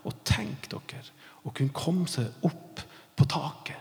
Og 0.04 0.20
tenk 0.28 0.68
dere 0.72 1.06
å 1.48 1.54
kunne 1.56 1.76
komme 1.76 2.08
seg 2.12 2.44
opp 2.44 2.84
på 3.16 3.28
taket 3.30 3.80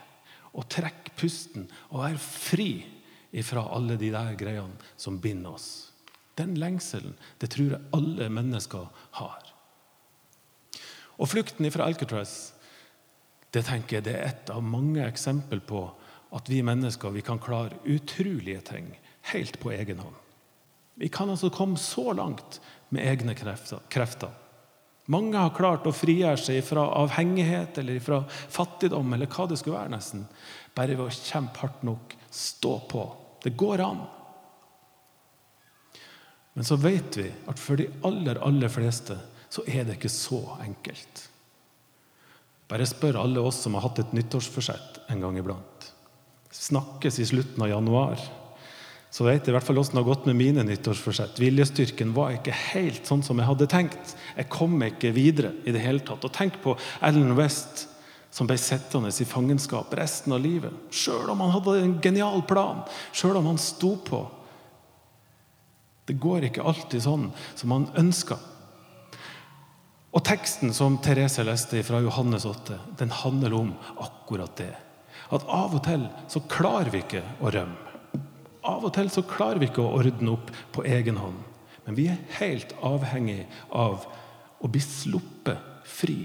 og 0.55 0.67
trekke 0.71 1.13
pusten 1.19 1.67
og 1.91 2.03
være 2.03 2.23
fri 2.23 2.71
ifra 3.31 3.65
alle 3.75 3.99
de 4.01 4.11
der 4.15 4.35
greiene 4.39 4.91
som 4.97 5.21
binder 5.21 5.57
oss. 5.59 5.93
Den 6.39 6.55
lengselen 6.59 7.17
det 7.41 7.51
tror 7.55 7.75
jeg 7.75 7.91
alle 7.97 8.29
mennesker 8.33 8.87
har. 9.19 9.43
Og 11.19 11.29
flukten 11.33 11.69
fra 11.75 11.89
Alcatraz 11.89 12.55
det 13.55 13.65
tenker 13.67 13.99
jeg 13.99 14.07
det 14.07 14.15
er 14.15 14.29
et 14.29 14.51
av 14.53 14.63
mange 14.63 15.03
eksempler 15.07 15.63
på 15.65 15.87
at 16.37 16.49
vi 16.53 16.61
mennesker 16.63 17.15
vi 17.15 17.25
kan 17.25 17.41
klare 17.41 17.79
utrolige 17.89 18.61
ting 18.69 18.91
helt 19.33 19.57
på 19.61 19.73
egen 19.73 20.03
hånd. 20.05 20.17
Vi 20.99 21.09
kan 21.09 21.31
altså 21.31 21.51
komme 21.55 21.79
så 21.81 22.13
langt 22.13 22.61
med 22.91 23.07
egne 23.07 23.35
krefter. 23.39 24.35
Mange 25.09 25.41
har 25.41 25.55
klart 25.57 25.87
å 25.89 25.95
frigjøre 25.97 26.41
seg 26.41 26.61
fra 26.67 26.85
avhengighet 27.01 27.81
eller 27.81 28.01
fra 28.05 28.21
fattigdom, 28.29 29.15
eller 29.17 29.31
hva 29.33 29.47
det 29.49 29.57
skulle 29.61 29.79
være, 29.79 29.95
nesten, 29.95 30.27
bare 30.77 30.99
ved 30.99 31.07
å 31.07 31.15
kjempe 31.15 31.63
hardt 31.63 31.85
nok, 31.89 32.13
stå 32.29 32.75
på. 32.91 33.05
Det 33.41 33.55
går 33.57 33.83
an. 33.87 34.03
Men 36.59 36.67
så 36.67 36.77
vet 36.83 37.17
vi 37.17 37.29
at 37.49 37.61
for 37.63 37.81
de 37.81 37.87
aller, 38.05 38.41
aller 38.45 38.73
fleste 38.73 39.17
så 39.49 39.65
er 39.71 39.87
det 39.87 39.97
ikke 39.97 40.13
så 40.13 40.43
enkelt. 40.61 41.25
Bare 42.69 42.89
spør 42.89 43.21
alle 43.23 43.41
oss 43.41 43.63
som 43.65 43.79
har 43.79 43.87
hatt 43.87 44.03
et 44.03 44.13
nyttårsforsett 44.17 44.99
en 45.09 45.23
gang 45.25 45.39
iblant. 45.41 45.87
Snakkes 46.53 47.21
i 47.23 47.27
slutten 47.31 47.65
av 47.65 47.71
januar. 47.73 48.21
Så 49.11 49.25
vet 49.25 49.41
jeg 49.41 49.53
i 49.53 49.57
hvert 49.57 49.65
fall 49.65 49.81
åssen 49.81 49.97
det 49.97 50.03
har 50.03 50.11
gått 50.11 50.27
med 50.29 50.37
mine 50.37 50.65
nyttårsforsett. 50.69 51.39
Viljestyrken 51.41 52.11
var 52.17 52.35
ikke 52.37 52.53
helt 52.53 53.09
sånn 53.09 53.25
som 53.25 53.41
jeg 53.41 53.49
hadde 53.49 53.71
tenkt. 53.73 54.17
Jeg 54.37 54.51
kom 54.53 54.77
ikke 54.85 55.15
videre 55.17 55.55
i 55.65 55.73
det 55.73 55.85
hele 55.85 56.05
tatt. 56.05 56.27
Og 56.29 56.35
tenk 56.35 56.61
på 56.65 56.77
Ellen 57.01 57.33
West, 57.39 57.87
som 58.31 58.47
ble 58.47 58.59
sittende 58.61 59.09
i 59.09 59.29
fangenskap 59.29 59.95
resten 59.97 60.35
av 60.37 60.43
livet. 60.45 60.75
Sjøl 60.93 61.33
om 61.33 61.41
han 61.47 61.55
hadde 61.57 61.79
en 61.81 61.97
genial 62.05 62.45
plan, 62.47 62.85
sjøl 63.17 63.41
om 63.41 63.49
han 63.55 63.63
sto 63.63 63.95
på 64.05 64.27
det 66.09 66.17
går 66.17 66.47
ikke 66.49 66.65
alltid 66.65 67.03
sånn 67.05 67.27
som 67.53 67.73
han 67.75 67.85
ønska. 68.01 68.39
Og 70.17 70.25
teksten 70.25 70.73
som 70.73 70.97
Therese 71.05 71.45
leste 71.45 71.83
fra 71.85 72.01
Johannes 72.01 72.47
8, 72.49 72.79
den 72.97 73.13
handler 73.13 73.57
om 73.59 73.75
akkurat 74.01 74.55
det. 74.57 74.73
At 75.29 75.45
av 75.45 75.77
og 75.77 75.83
til 75.85 76.07
så 76.33 76.41
klarer 76.49 76.89
vi 76.95 77.03
ikke 77.05 77.21
å 77.45 77.53
rømme. 77.53 77.88
Av 78.69 78.85
og 78.85 78.93
til 78.97 79.09
så 79.13 79.25
klarer 79.27 79.61
vi 79.63 79.71
ikke 79.71 79.85
å 79.85 79.97
ordne 79.99 80.35
opp 80.35 80.53
på 80.75 80.85
egen 80.89 81.21
hånd. 81.21 81.39
Men 81.87 81.97
vi 81.97 82.09
er 82.13 82.21
helt 82.37 82.75
avhengig 82.85 83.47
av 83.73 84.05
å 84.61 84.69
bli 84.69 84.83
sluppet 84.85 85.87
fri 85.89 86.19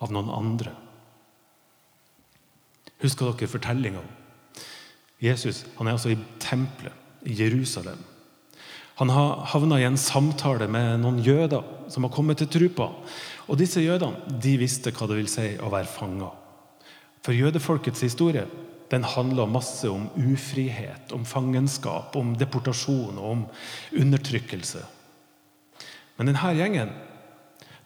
av 0.00 0.14
noen 0.14 0.30
andre. 0.32 0.72
Husker 3.02 3.30
dere 3.30 3.50
fortellinga? 3.50 4.02
Jesus 5.22 5.64
han 5.76 5.88
er 5.88 5.98
altså 5.98 6.14
i 6.14 6.20
tempelet 6.40 7.26
i 7.28 7.34
Jerusalem. 7.36 7.98
Han 8.98 9.12
har 9.14 9.44
havna 9.52 9.78
i 9.78 9.86
en 9.86 9.98
samtale 10.00 10.66
med 10.70 11.02
noen 11.02 11.20
jøder 11.22 11.62
som 11.92 12.06
har 12.06 12.14
kommet 12.14 12.40
til 12.40 12.48
tro 12.50 12.68
på 12.80 12.86
Og 13.46 13.58
disse 13.60 13.80
jødene 13.80 14.40
de 14.42 14.56
visste 14.58 14.90
hva 14.90 15.06
det 15.06 15.20
vil 15.20 15.30
si 15.30 15.52
å 15.62 15.70
være 15.70 15.90
fanga. 15.90 16.32
For 17.22 17.36
jødefolkets 17.36 18.02
historie 18.02 18.46
den 18.90 19.04
handler 19.04 19.50
masse 19.50 19.88
om 19.90 20.08
ufrihet, 20.16 21.12
om 21.12 21.26
fangenskap, 21.28 22.16
om 22.16 22.32
deportasjon 22.38 23.18
og 23.18 23.30
om 23.30 23.44
undertrykkelse. 24.00 24.82
Men 26.16 26.30
denne 26.30 26.54
gjengen 26.56 26.94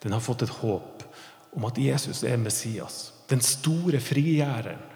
den 0.02 0.14
har 0.14 0.22
fått 0.24 0.46
et 0.46 0.56
håp 0.62 1.04
om 1.52 1.66
at 1.68 1.78
Jesus 1.78 2.22
er 2.24 2.40
Messias, 2.40 3.12
den 3.30 3.42
store 3.44 4.00
frigjæreren 4.02 4.88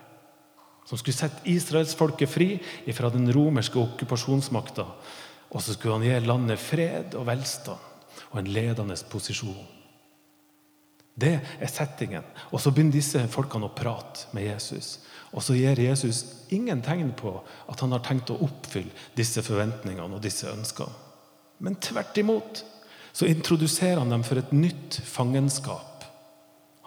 som 0.86 0.98
skulle 0.98 1.18
sette 1.18 1.42
israelsfolket 1.50 2.30
fri 2.30 2.48
fra 2.94 3.10
den 3.10 3.26
romerske 3.34 3.78
okkupasjonsmakta 3.80 4.86
og 5.50 5.62
så 5.62 5.74
skulle 5.74 5.98
han 5.98 6.06
gi 6.06 6.26
landet 6.26 6.60
fred 6.60 7.14
og 7.18 7.26
velstand 7.28 7.92
og 8.32 8.38
en 8.40 8.50
ledende 8.50 8.96
posisjon. 9.10 9.75
Det 11.16 11.32
er 11.40 11.70
settingen. 11.72 12.24
Og 12.52 12.60
så 12.60 12.70
begynner 12.70 12.98
disse 12.98 13.22
folkene 13.32 13.70
å 13.70 13.76
prate 13.76 14.28
med 14.36 14.50
Jesus. 14.50 14.98
Og 15.32 15.42
så 15.44 15.56
gir 15.56 15.80
Jesus 15.80 16.22
ingen 16.52 16.82
tegn 16.84 17.10
på 17.16 17.32
at 17.66 17.80
han 17.82 17.94
har 17.96 18.04
tenkt 18.04 18.30
å 18.32 18.38
oppfylle 18.44 18.92
disse 19.16 19.42
forventningene 19.44 20.18
og 20.18 20.24
disse 20.24 20.48
ønskene. 20.52 20.92
Men 21.64 21.78
tvert 21.80 22.18
imot 22.20 22.60
så 23.16 23.28
introduserer 23.30 24.02
han 24.02 24.12
dem 24.12 24.24
for 24.28 24.36
et 24.36 24.52
nytt 24.52 24.98
fangenskap. 25.08 26.04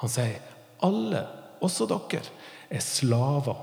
Han 0.03 0.11
sier 0.13 0.37
alle, 0.85 1.23
også 1.65 1.89
dere, 1.89 2.21
er 2.69 2.83
slaver. 2.85 3.57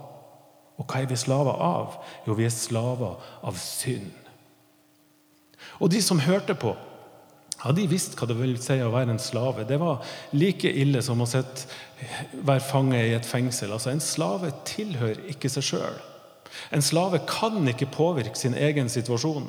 Og 0.76 0.84
hva 0.84 1.00
er 1.00 1.06
vi 1.08 1.16
slaver 1.16 1.62
av? 1.62 2.00
Jo, 2.26 2.34
vi 2.36 2.44
er 2.44 2.52
slaver 2.52 3.22
av 3.46 3.60
synd. 3.62 4.10
Og 5.78 5.92
de 5.92 6.02
som 6.02 6.20
hørte 6.20 6.56
på, 6.58 6.74
ja, 7.66 7.72
de 7.74 7.86
visste 7.90 8.14
hva 8.18 8.28
det 8.30 8.36
vil 8.38 8.54
si 8.62 8.76
å 8.78 8.92
være 8.94 9.16
en 9.16 9.22
slave. 9.22 9.64
Det 9.66 9.78
var 9.82 10.04
like 10.36 10.70
ille 10.70 11.00
som 11.02 11.22
å 11.22 11.26
sitte, 11.26 11.66
være 12.46 12.62
fange 12.62 13.00
i 13.00 13.14
et 13.16 13.26
fengsel. 13.26 13.72
Altså, 13.74 13.90
En 13.90 14.02
slave 14.04 14.52
tilhører 14.68 15.24
ikke 15.32 15.50
seg 15.50 15.66
sjøl. 15.72 15.96
En 16.70 16.84
slave 16.84 17.20
kan 17.26 17.58
ikke 17.68 17.90
påvirke 17.90 18.38
sin 18.38 18.54
egen 18.54 18.88
situasjon. 18.92 19.48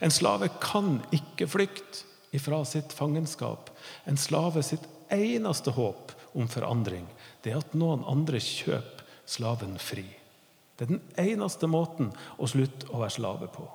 En 0.00 0.14
slave 0.14 0.48
kan 0.62 1.00
ikke 1.14 1.48
flykte 1.50 2.06
ifra 2.36 2.62
sitt 2.68 2.94
fangenskap. 2.94 3.72
En 4.06 4.16
slave 4.20 4.62
sitt 4.62 4.86
eneste 5.12 5.74
håp 5.74 6.14
om 6.36 6.48
forandring 6.50 7.06
det 7.42 7.52
er 7.52 7.60
at 7.60 7.76
noen 7.78 8.04
andre 8.10 8.40
kjøper 8.42 9.04
slaven 9.26 9.76
fri. 9.82 10.06
Det 10.76 10.86
er 10.86 10.92
den 10.92 11.02
eneste 11.18 11.68
måten 11.70 12.12
å 12.38 12.48
slutte 12.50 12.90
å 12.92 13.00
være 13.00 13.14
slave 13.14 13.48
på. 13.50 13.66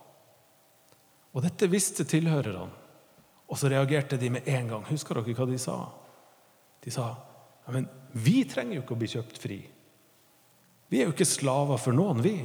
Og 1.31 1.43
dette 1.45 1.69
visste 1.71 2.05
tilhørerne. 2.07 2.80
Og 3.51 3.59
så 3.59 3.69
reagerte 3.71 4.17
de 4.17 4.31
med 4.31 4.47
en 4.47 4.69
gang. 4.71 4.87
Husker 4.87 5.19
dere 5.19 5.35
hva 5.35 5.47
de 5.49 5.59
sa? 5.59 5.75
De 6.81 6.93
sa 6.93 7.11
ja, 7.61 7.73
men 7.75 7.85
vi 8.17 8.41
trenger 8.49 8.79
jo 8.79 8.83
ikke 8.85 8.95
å 8.95 9.01
bli 9.01 9.09
kjøpt 9.11 9.39
fri. 9.41 9.59
Vi 10.91 10.99
er 10.99 11.07
jo 11.07 11.13
ikke 11.13 11.27
slaver 11.27 11.79
for 11.79 11.95
noen, 11.95 12.23
vi. 12.23 12.35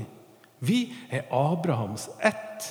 Vi 0.67 0.81
er 1.11 1.29
Abrahams 1.35 2.09
ett. 2.21 2.67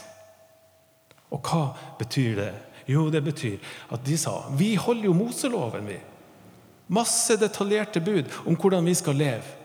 Og 1.33 1.41
hva 1.47 1.71
betyr 1.99 2.37
det? 2.39 2.51
Jo, 2.91 3.07
det 3.09 3.23
betyr 3.25 3.57
at 3.95 4.03
de 4.05 4.17
sa 4.19 4.43
vi 4.59 4.75
holder 4.77 5.09
jo 5.09 5.15
Moseloven, 5.17 5.87
vi. 5.89 5.97
Masse 6.93 7.33
detaljerte 7.41 8.03
bud 8.05 8.29
om 8.45 8.57
hvordan 8.59 8.85
vi 8.85 8.93
skal 8.95 9.17
leve. 9.17 9.55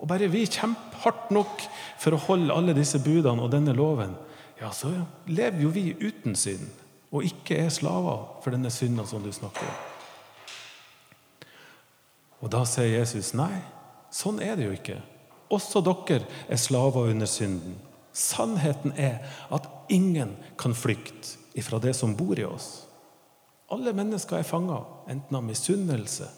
Og 0.00 0.08
bare 0.08 0.30
vi 0.32 0.46
kjemper 0.48 1.02
hardt 1.04 1.28
nok 1.32 1.66
for 2.00 2.16
å 2.16 2.22
holde 2.24 2.54
alle 2.56 2.74
disse 2.76 2.98
budene 3.04 3.44
og 3.44 3.52
denne 3.52 3.76
loven, 3.76 4.16
ja, 4.60 4.70
så 4.72 4.90
lever 5.28 5.60
jo 5.64 5.70
vi 5.74 5.90
uten 6.00 6.36
synd 6.38 6.83
og 7.14 7.22
ikke 7.22 7.60
er 7.62 7.70
slaver 7.70 8.40
for 8.42 8.54
denne 8.54 8.72
synda 8.74 9.06
som 9.06 9.22
du 9.22 9.30
snakker 9.32 9.62
om. 9.62 9.82
Og 12.44 12.50
da 12.52 12.64
sier 12.68 12.98
Jesus 12.98 13.32
nei, 13.38 13.62
sånn 14.12 14.40
er 14.42 14.58
det 14.58 14.66
jo 14.66 14.74
ikke. 14.74 14.98
Også 15.54 15.80
dere 15.84 16.26
er 16.50 16.60
slaver 16.60 17.12
under 17.12 17.30
synden. 17.30 17.78
Sannheten 18.14 18.92
er 19.00 19.22
at 19.54 19.68
ingen 19.92 20.34
kan 20.60 20.74
flykte 20.76 21.38
ifra 21.58 21.80
det 21.82 21.94
som 21.96 22.16
bor 22.18 22.38
i 22.38 22.46
oss. 22.46 22.84
Alle 23.72 23.94
mennesker 23.96 24.38
er 24.38 24.46
fanga, 24.46 24.82
enten 25.08 25.36
av 25.36 25.44
misunnelse 25.44 26.28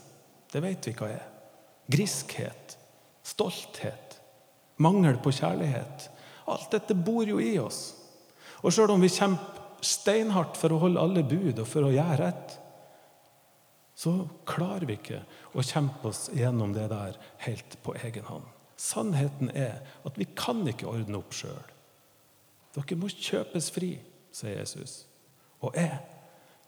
Det 0.46 0.60
vet 0.62 0.86
vi 0.86 0.92
hva 0.94 1.08
er. 1.10 1.24
Griskhet, 1.90 2.76
stolthet, 3.26 4.14
mangel 4.78 5.18
på 5.18 5.32
kjærlighet. 5.34 6.06
Alt 6.46 6.70
dette 6.70 6.94
bor 6.94 7.26
jo 7.26 7.40
i 7.42 7.58
oss. 7.58 7.96
Og 8.62 8.72
sjøl 8.72 8.94
om 8.94 9.02
vi 9.02 9.10
kjemper 9.10 9.55
steinhardt 9.84 10.58
for 10.60 10.72
å 10.72 10.80
holde 10.82 11.02
alle 11.02 11.24
bud 11.26 11.58
og 11.58 11.68
for 11.68 11.86
å 11.86 11.92
gjøre 11.94 12.18
rett, 12.20 12.56
så 13.96 14.12
klarer 14.48 14.84
vi 14.88 14.98
ikke 14.98 15.22
å 15.56 15.64
kjempe 15.64 16.10
oss 16.10 16.26
gjennom 16.36 16.74
det 16.76 16.90
der 16.92 17.16
helt 17.46 17.78
på 17.84 17.94
egen 18.04 18.26
hånd. 18.28 18.44
Sannheten 18.76 19.48
er 19.56 19.80
at 20.04 20.18
vi 20.20 20.26
kan 20.36 20.60
ikke 20.68 20.90
ordne 20.90 21.16
opp 21.22 21.32
sjøl. 21.32 21.72
Dere 22.76 22.98
må 23.00 23.08
kjøpes 23.08 23.70
fri, 23.72 23.94
sier 24.36 24.58
Jesus. 24.58 25.06
Og 25.64 25.72
jeg, 25.78 25.96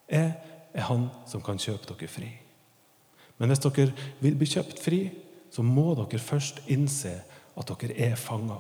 jeg 0.08 0.30
er 0.72 0.86
han 0.88 1.10
som 1.28 1.44
kan 1.44 1.60
kjøpe 1.60 1.92
dere 1.92 2.08
fri. 2.08 2.30
Men 3.36 3.52
hvis 3.52 3.60
dere 3.66 3.92
vil 4.24 4.38
bli 4.40 4.48
kjøpt 4.48 4.80
fri, 4.80 5.02
så 5.52 5.64
må 5.64 5.92
dere 5.98 6.20
først 6.22 6.64
innse 6.72 7.12
at 7.58 7.72
dere 7.82 7.96
er 8.08 8.16
fanga. 8.16 8.56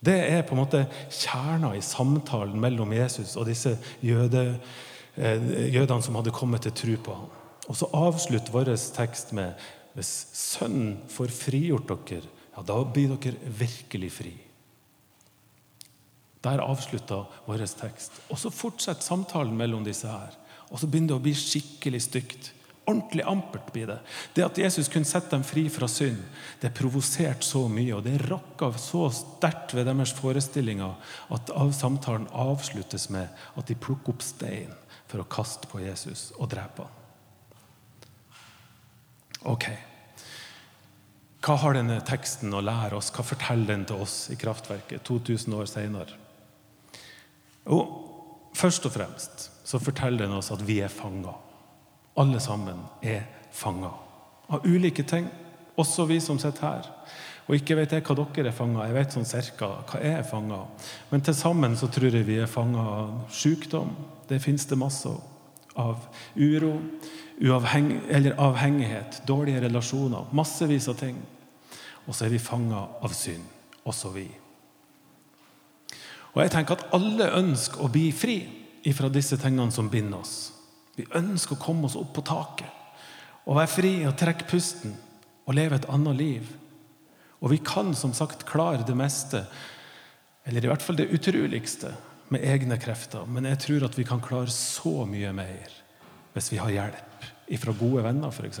Det 0.00 0.16
er 0.16 0.44
på 0.46 0.54
en 0.54 0.62
måte 0.62 0.84
kjerna 1.10 1.72
i 1.76 1.82
samtalen 1.84 2.58
mellom 2.60 2.92
Jesus 2.94 3.36
og 3.36 3.48
disse 3.48 3.76
jøde, 4.04 4.58
eh, 5.16 5.72
jødene 5.74 6.02
som 6.02 6.18
hadde 6.18 6.34
kommet 6.34 6.62
til 6.66 6.72
tro 6.72 6.96
på 7.08 7.14
ham. 7.14 7.28
Og 7.66 7.76
så 7.76 7.88
avslutter 7.92 8.52
vår 8.54 8.74
tekst 8.94 9.32
med 9.32 9.54
hvis 9.96 10.12
Sønnen 10.36 10.98
får 11.08 11.32
frigjort 11.32 11.88
dere, 11.88 12.28
ja, 12.52 12.62
da 12.62 12.82
blir 12.84 13.16
dere 13.16 13.52
virkelig 13.58 14.10
fri. 14.12 14.34
Der 16.44 16.62
avslutta 16.62 17.24
vår 17.46 17.64
tekst. 17.80 18.12
Og 18.30 18.38
så 18.38 18.52
fortsetter 18.52 19.02
samtalen 19.02 19.56
mellom 19.56 19.84
disse 19.84 20.06
her. 20.06 20.36
Og 20.70 20.78
så 20.78 20.86
begynner 20.86 21.14
det 21.14 21.18
å 21.18 21.24
bli 21.24 21.34
skikkelig 21.36 22.02
stygt. 22.04 22.52
Ordentlig 22.86 23.24
ampert 23.26 23.72
blir 23.74 23.88
det. 23.90 23.98
Det 24.34 24.44
at 24.46 24.58
Jesus 24.58 24.88
kunne 24.92 25.08
sette 25.08 25.32
dem 25.34 25.42
fri 25.42 25.64
fra 25.72 25.88
synd, 25.90 26.20
det 26.62 26.70
provoserte 26.76 27.42
så 27.42 27.64
mye, 27.66 27.96
og 27.96 28.04
det 28.06 28.20
rakka 28.28 28.68
så 28.78 29.08
sterkt 29.10 29.74
ved 29.74 29.88
deres 29.90 30.14
forestillinger 30.14 30.94
at 31.34 31.50
samtalen 31.74 32.28
avsluttes 32.30 33.08
med 33.10 33.26
at 33.58 33.66
de 33.66 33.74
plukker 33.74 34.14
opp 34.14 34.22
stein 34.22 34.70
for 35.10 35.22
å 35.22 35.26
kaste 35.30 35.66
på 35.70 35.82
Jesus 35.82 36.28
og 36.38 36.52
drepe 36.54 36.86
ham. 36.86 37.02
Ok. 39.46 39.66
Hva 41.46 41.54
har 41.62 41.76
denne 41.76 42.00
teksten 42.06 42.54
å 42.54 42.62
lære 42.62 42.98
oss? 42.98 43.12
Hva 43.14 43.22
forteller 43.26 43.68
den 43.70 43.84
til 43.86 44.02
oss 44.02 44.14
i 44.34 44.38
kraftverket 44.38 45.04
2000 45.06 45.54
år 45.54 45.68
senere? 45.70 46.16
Jo, 47.66 47.82
først 48.54 48.86
og 48.86 48.94
fremst 48.94 49.50
så 49.66 49.82
forteller 49.82 50.24
den 50.24 50.38
oss 50.38 50.52
at 50.54 50.62
vi 50.66 50.80
er 50.82 50.90
fanga. 50.90 51.34
Alle 52.16 52.40
sammen 52.40 52.80
er 53.02 53.26
fanga 53.52 53.92
av 54.48 54.66
ulike 54.66 55.02
ting, 55.02 55.26
også 55.76 56.06
vi 56.08 56.20
som 56.22 56.38
sitter 56.40 56.66
her. 56.66 56.90
Og 57.46 57.58
ikke 57.58 57.76
vet 57.78 57.92
jeg 57.94 58.02
hva 58.02 58.16
dere 58.18 58.50
er 58.50 58.54
fanga 58.56 58.88
Jeg 58.88 58.94
vet 58.96 59.12
sånn 59.14 59.28
cirka 59.28 59.68
hva 59.86 60.00
jeg 60.02 60.16
er 60.18 60.24
fanga 60.26 60.64
Men 61.12 61.22
til 61.22 61.36
sammen 61.38 61.76
så 61.78 61.86
tror 61.94 62.10
jeg 62.10 62.26
vi 62.26 62.40
er 62.42 62.50
fanga 62.50 62.82
av 62.82 63.12
sykdom. 63.30 63.92
Det 64.26 64.40
fins 64.42 64.66
det 64.66 64.78
masse 64.78 65.12
av. 65.76 66.08
Uro, 66.34 66.72
uavheng 67.38 67.92
eller 68.08 68.34
avhengighet, 68.42 69.20
dårlige 69.28 69.62
relasjoner. 69.68 70.26
Massevis 70.32 70.88
av 70.90 70.98
ting. 70.98 71.20
Og 72.06 72.14
så 72.14 72.26
er 72.26 72.34
vi 72.34 72.42
fanga 72.42 72.82
av 73.02 73.14
synd, 73.14 73.44
også 73.84 74.10
vi. 74.14 74.26
Og 76.34 76.42
jeg 76.42 76.52
tenker 76.52 76.76
at 76.76 76.90
alle 76.96 77.30
ønsker 77.38 77.84
å 77.84 77.90
bli 77.92 78.08
fri 78.14 78.40
ifra 78.86 79.10
disse 79.12 79.38
tingene 79.40 79.74
som 79.74 79.90
binder 79.92 80.24
oss. 80.24 80.55
Vi 80.96 81.06
ønsker 81.16 81.56
å 81.56 81.60
komme 81.60 81.88
oss 81.88 81.96
opp 81.98 82.14
på 82.16 82.24
taket 82.26 82.72
og 83.46 83.58
være 83.58 83.70
fri 83.70 83.92
og 84.08 84.16
trekke 84.18 84.48
pusten 84.50 84.96
og 85.46 85.54
leve 85.54 85.78
et 85.78 85.88
annet 85.92 86.18
liv. 86.18 86.48
Og 87.38 87.52
vi 87.52 87.60
kan 87.62 87.92
som 87.94 88.14
sagt 88.16 88.46
klare 88.48 88.86
det 88.86 88.96
meste, 88.98 89.44
eller 90.46 90.64
i 90.64 90.70
hvert 90.70 90.82
fall 90.82 90.98
det 90.98 91.10
utroligste, 91.14 91.92
med 92.28 92.42
egne 92.42 92.74
krefter. 92.82 93.22
Men 93.30 93.46
jeg 93.46 93.60
tror 93.62 93.84
at 93.86 93.94
vi 93.94 94.04
kan 94.06 94.18
klare 94.18 94.50
så 94.50 95.04
mye 95.06 95.30
mer 95.36 95.74
hvis 96.34 96.50
vi 96.52 96.58
har 96.58 96.72
hjelp 96.74 97.28
fra 97.62 97.74
gode 97.78 98.02
venner, 98.02 98.34
f.eks. 98.34 98.58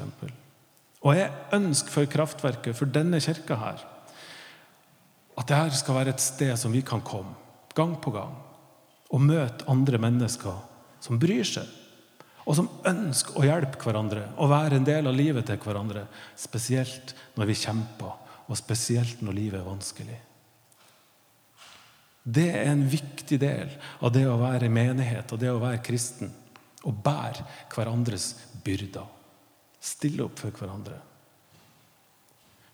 Og 1.02 1.16
jeg 1.16 1.32
ønsker 1.56 1.92
for 1.92 2.08
kraftverket, 2.08 2.76
for 2.78 2.88
denne 2.88 3.18
kirka 3.20 3.58
her, 3.58 3.82
at 5.36 5.50
dette 5.50 5.80
skal 5.80 5.98
være 5.98 6.14
et 6.14 6.22
sted 6.22 6.54
som 6.56 6.72
vi 6.72 6.80
kan 6.86 7.02
komme 7.04 7.34
gang 7.76 7.98
på 8.00 8.14
gang 8.14 8.32
og 9.12 9.20
møte 9.20 9.66
andre 9.68 9.98
mennesker 10.00 10.54
som 11.04 11.18
bryr 11.20 11.44
seg, 11.44 11.66
og 12.46 12.54
som 12.54 12.68
ønsker 12.86 13.40
å 13.40 13.46
hjelpe 13.46 13.80
hverandre 13.82 14.28
og 14.38 14.52
være 14.52 14.78
en 14.78 14.86
del 14.86 15.10
av 15.10 15.16
livet 15.18 15.48
til 15.48 15.58
hverandre. 15.58 16.04
Spesielt 16.38 17.14
når 17.34 17.50
vi 17.50 17.58
kjemper, 17.58 18.12
og 18.46 18.58
spesielt 18.58 19.24
når 19.26 19.34
livet 19.34 19.58
er 19.58 19.66
vanskelig. 19.66 20.18
Det 22.26 22.46
er 22.54 22.70
en 22.70 22.84
viktig 22.90 23.38
del 23.42 23.74
av 24.02 24.12
det 24.14 24.24
å 24.30 24.38
være 24.38 24.70
menighet 24.70 25.34
og 25.34 25.42
det 25.42 25.50
å 25.50 25.62
være 25.62 25.82
kristen. 25.86 26.30
Å 26.86 26.92
bære 26.94 27.42
hverandres 27.74 28.28
byrder. 28.62 29.06
Stille 29.82 30.26
opp 30.26 30.38
for 30.38 30.54
hverandre. 30.54 31.00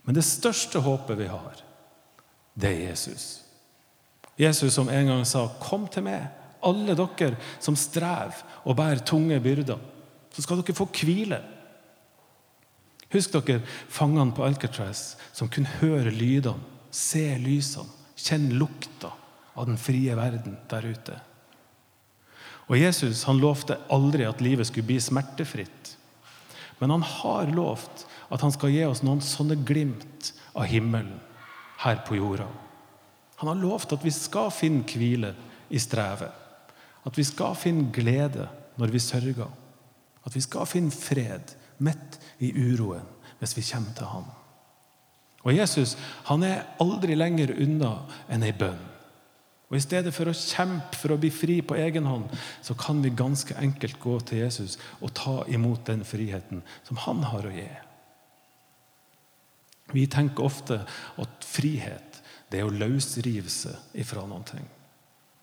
Men 0.05 0.17
det 0.19 0.27
største 0.27 0.83
håpet 0.85 1.17
vi 1.21 1.31
har, 1.31 1.65
det 2.59 2.69
er 2.69 2.89
Jesus. 2.91 3.27
Jesus 4.37 4.75
som 4.75 4.89
en 4.89 5.07
gang 5.07 5.25
sa, 5.25 5.49
'Kom 5.61 5.89
til 5.89 6.03
meg, 6.03 6.29
alle 6.63 6.97
dere 6.99 7.37
som 7.61 7.77
strever 7.79 8.43
og 8.65 8.77
bærer 8.77 9.05
tunge 9.07 9.41
byrder.' 9.41 9.91
Så 10.33 10.43
skal 10.43 10.63
dere 10.63 10.77
få 10.77 10.87
hvile. 10.89 11.43
Husk 13.13 13.35
dere 13.35 13.61
fangene 13.93 14.33
på 14.33 14.45
Alcatraz 14.45 15.17
som 15.33 15.51
kunne 15.53 15.69
høre 15.83 16.11
lydene, 16.11 16.65
se 16.91 17.37
lysene, 17.39 17.91
kjenne 18.17 18.57
lukta 18.57 19.13
av 19.55 19.67
den 19.69 19.77
frie 19.77 20.17
verden 20.17 20.57
der 20.71 20.87
ute. 20.89 21.19
Og 22.71 22.79
Jesus 22.79 23.27
han 23.29 23.41
lovte 23.43 23.77
aldri 23.93 24.25
at 24.25 24.41
livet 24.41 24.69
skulle 24.69 24.89
bli 24.89 25.01
smertefritt. 25.03 25.97
Men 26.81 26.95
han 26.95 27.05
har 27.05 27.53
lovt 27.53 28.07
at 28.33 28.41
han 28.41 28.53
skal 28.55 28.73
gi 28.73 28.85
oss 28.87 29.03
noen 29.05 29.21
sånne 29.21 29.59
glimt 29.69 30.33
av 30.57 30.69
himmelen 30.71 31.19
her 31.85 32.01
på 32.07 32.17
jorda. 32.17 32.49
Han 33.43 33.51
har 33.51 33.61
lovt 33.61 33.93
at 33.93 34.05
vi 34.07 34.13
skal 34.15 34.53
finne 34.55 34.87
hvile 34.89 35.35
i 35.69 35.81
strevet. 35.83 36.31
At 37.07 37.19
vi 37.19 37.25
skal 37.27 37.57
finne 37.59 37.91
glede 37.95 38.47
når 38.79 38.93
vi 38.95 38.99
sørger. 39.03 39.51
At 40.27 40.35
vi 40.35 40.41
skal 40.41 40.69
finne 40.71 40.95
fred 40.95 41.57
midt 41.83 42.21
i 42.41 42.53
uroen 42.53 43.09
hvis 43.43 43.57
vi 43.57 43.65
kommer 43.73 43.95
til 43.99 44.07
ham. 44.07 44.31
Og 45.43 45.57
Jesus 45.57 45.97
han 46.29 46.45
er 46.47 46.67
aldri 46.83 47.17
lenger 47.19 47.55
unna 47.65 47.97
enn 48.31 48.47
ei 48.47 48.55
bønn. 48.55 48.79
Og 49.73 49.79
I 49.79 49.83
stedet 49.83 50.13
for 50.13 50.29
å 50.29 50.37
kjempe 50.37 50.99
for 51.01 51.15
å 51.15 51.19
bli 51.19 51.31
fri 51.33 51.55
på 51.65 51.79
egen 51.81 52.05
hånd, 52.05 52.27
så 52.61 52.77
kan 52.77 52.99
vi 53.01 53.15
ganske 53.17 53.57
enkelt 53.57 53.97
gå 54.03 54.19
til 54.29 54.43
Jesus 54.43 54.77
og 55.01 55.15
ta 55.17 55.39
imot 55.49 55.87
den 55.89 56.05
friheten 56.05 56.61
som 56.85 57.01
han 57.07 57.25
har 57.25 57.49
å 57.49 57.55
gi. 57.55 57.71
Vi 59.97 60.05
tenker 60.13 60.45
ofte 60.45 60.83
at 61.21 61.49
frihet 61.49 62.21
det 62.53 62.61
er 62.61 62.69
å 62.69 62.77
løsrive 62.77 63.49
seg 63.51 63.97
ifra 64.05 64.27
noen 64.29 64.45
ting. 64.53 64.69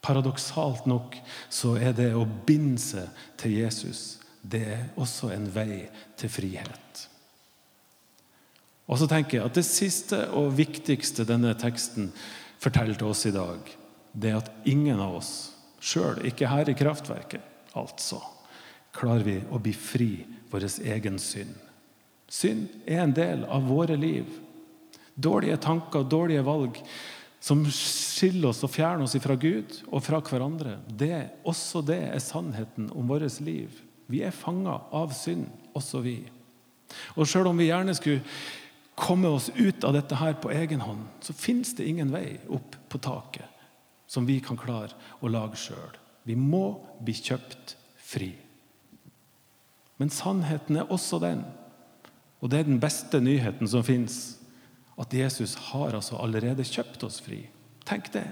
Paradoksalt 0.01 0.85
nok 0.87 1.17
så 1.51 1.75
er 1.77 1.93
det 1.97 2.13
å 2.15 2.23
binde 2.23 2.79
seg 2.81 3.21
til 3.39 3.57
Jesus 3.59 4.19
det 4.41 4.61
er 4.63 4.83
også 4.99 5.33
en 5.35 5.47
vei 5.51 5.85
til 6.19 6.31
frihet. 6.31 7.05
Og 8.89 8.97
så 8.97 9.07
tenker 9.09 9.37
jeg 9.37 9.45
at 9.45 9.55
Det 9.55 9.65
siste 9.67 10.23
og 10.33 10.55
viktigste 10.57 11.27
denne 11.27 11.53
teksten 11.59 12.11
forteller 12.59 12.97
til 12.97 13.11
oss 13.11 13.25
i 13.29 13.35
dag, 13.35 13.59
det 14.13 14.31
er 14.31 14.39
at 14.39 14.51
ingen 14.65 14.99
av 14.99 15.19
oss, 15.19 15.53
sjøl 15.79 16.23
ikke 16.27 16.49
her 16.49 16.69
i 16.69 16.75
kraftverket, 16.75 17.43
altså, 17.77 18.19
klarer 18.95 19.23
vi 19.23 19.37
å 19.51 19.61
bli 19.61 19.73
fri 19.77 20.11
vår 20.49 20.65
egen 20.95 21.19
synd. 21.21 21.53
Synd 22.29 22.67
er 22.85 23.03
en 23.03 23.13
del 23.13 23.45
av 23.45 23.69
våre 23.69 23.95
liv. 23.97 24.25
Dårlige 25.15 25.59
tanker, 25.61 26.03
dårlige 26.03 26.43
valg 26.45 26.81
som 27.39 27.61
skiller 27.71 28.51
oss 28.51 28.63
og 28.67 28.73
fjerner 28.73 29.05
oss 29.05 29.15
fra 29.23 29.35
Gud 29.39 29.77
og 29.87 30.03
fra 30.03 30.19
hverandre. 30.23 30.77
Det, 30.87 31.29
også 31.47 31.81
det 31.87 32.01
er 32.09 32.23
sannheten 32.23 32.89
om 32.91 33.07
vårt 33.07 33.39
liv. 33.45 33.71
Vi 34.09 34.23
er 34.25 34.35
fanga 34.35 34.75
av 34.95 35.13
synd, 35.15 35.47
også 35.77 36.01
vi. 36.03 36.17
Og 37.15 37.27
Sjøl 37.29 37.51
om 37.51 37.59
vi 37.61 37.69
gjerne 37.69 37.93
skulle 37.95 38.25
komme 38.99 39.29
oss 39.31 39.47
ut 39.55 39.85
av 39.87 39.95
dette 39.95 40.17
her 40.19 40.35
på 40.41 40.51
egen 40.51 40.81
hånd, 40.83 41.05
så 41.23 41.35
fins 41.37 41.71
det 41.77 41.87
ingen 41.87 42.11
vei 42.11 42.39
opp 42.51 42.75
på 42.91 42.99
taket 42.99 43.47
som 44.09 44.25
vi 44.25 44.39
kan 44.43 44.57
klare 44.57 44.97
å 45.21 45.29
lage 45.29 45.59
sjøl. 45.61 45.93
Vi 46.25 46.35
må 46.35 46.79
bli 46.99 47.13
kjøpt 47.13 47.75
fri. 48.01 48.33
Men 50.01 50.11
sannheten 50.11 50.81
er 50.81 50.91
også 50.91 51.19
den, 51.21 51.43
og 52.39 52.51
det 52.51 52.59
er 52.59 52.69
den 52.69 52.81
beste 52.81 53.21
nyheten 53.21 53.69
som 53.69 53.85
fins, 53.85 54.39
at 54.99 55.15
Jesus 55.15 55.55
har 55.69 55.95
altså 55.95 56.19
allerede 56.19 56.65
kjøpt 56.67 57.03
oss 57.07 57.19
fri. 57.23 57.45
Tenk 57.87 58.11
det. 58.13 58.27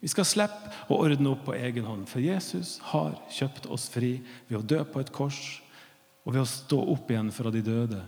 Vi 0.00 0.10
skal 0.12 0.28
slippe 0.28 0.70
å 0.92 1.00
ordne 1.02 1.32
opp 1.32 1.46
på 1.48 1.56
egen 1.56 1.86
hånd, 1.88 2.04
for 2.06 2.22
Jesus 2.22 2.76
har 2.92 3.16
kjøpt 3.32 3.66
oss 3.72 3.88
fri 3.90 4.18
ved 4.46 4.60
å 4.60 4.66
dø 4.74 4.82
på 4.86 5.02
et 5.02 5.12
kors 5.14 5.40
og 6.26 6.34
ved 6.34 6.42
å 6.42 6.50
stå 6.50 6.78
opp 6.92 7.10
igjen 7.10 7.32
fra 7.34 7.50
de 7.54 7.62
døde, 7.64 8.00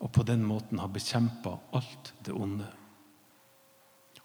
og 0.00 0.12
på 0.12 0.24
den 0.28 0.42
måten 0.44 0.80
ha 0.80 0.88
bekjempa 0.92 1.54
alt 1.76 2.12
det 2.24 2.34
onde. 2.36 2.66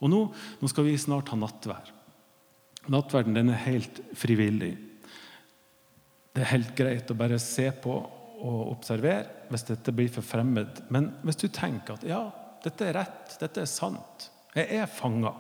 Og 0.02 0.10
nå, 0.12 0.22
nå, 0.60 0.70
skal 0.72 0.88
vi 0.88 0.98
snart 1.00 1.30
ha 1.32 1.38
nattvær. 1.40 1.92
Nattverden 2.92 3.38
den 3.38 3.52
er 3.54 3.64
helt 3.68 4.02
frivillig. 4.18 4.74
Det 6.32 6.42
er 6.42 6.54
helt 6.56 6.74
greit 6.76 7.12
å 7.12 7.20
bare 7.20 7.40
se 7.44 7.70
på 7.84 7.94
og 8.42 8.72
observere 8.72 9.48
hvis 9.52 9.68
dette 9.68 9.94
blir 9.94 10.10
for 10.12 10.26
fremmed. 10.26 10.82
Men 10.90 11.12
hvis 11.22 11.40
du 11.44 11.48
tenker 11.54 12.00
at 12.00 12.08
ja, 12.08 12.24
dette 12.64 12.88
er 12.88 12.98
rett, 13.00 13.38
dette 13.42 13.64
er 13.64 13.70
sant. 13.70 14.28
Jeg 14.56 14.68
er 14.82 14.90
fanga. 14.90 15.34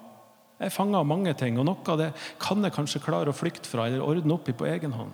Jeg 0.61 0.69
er 0.69 0.73
fanga 0.73 1.01
av 1.01 1.09
mange 1.09 1.33
ting, 1.37 1.57
og 1.59 1.67
noe 1.67 1.93
av 1.93 1.99
det 1.99 2.09
kan 2.41 2.63
jeg 2.63 2.75
kanskje 2.75 3.03
klare 3.03 3.31
å 3.31 3.35
flykte 3.35 3.69
fra 3.69 3.87
eller 3.89 4.05
ordne 4.05 4.35
opp 4.35 4.49
i 4.49 4.57
på 4.57 4.67
egen 4.69 4.93
hånd. 4.93 5.13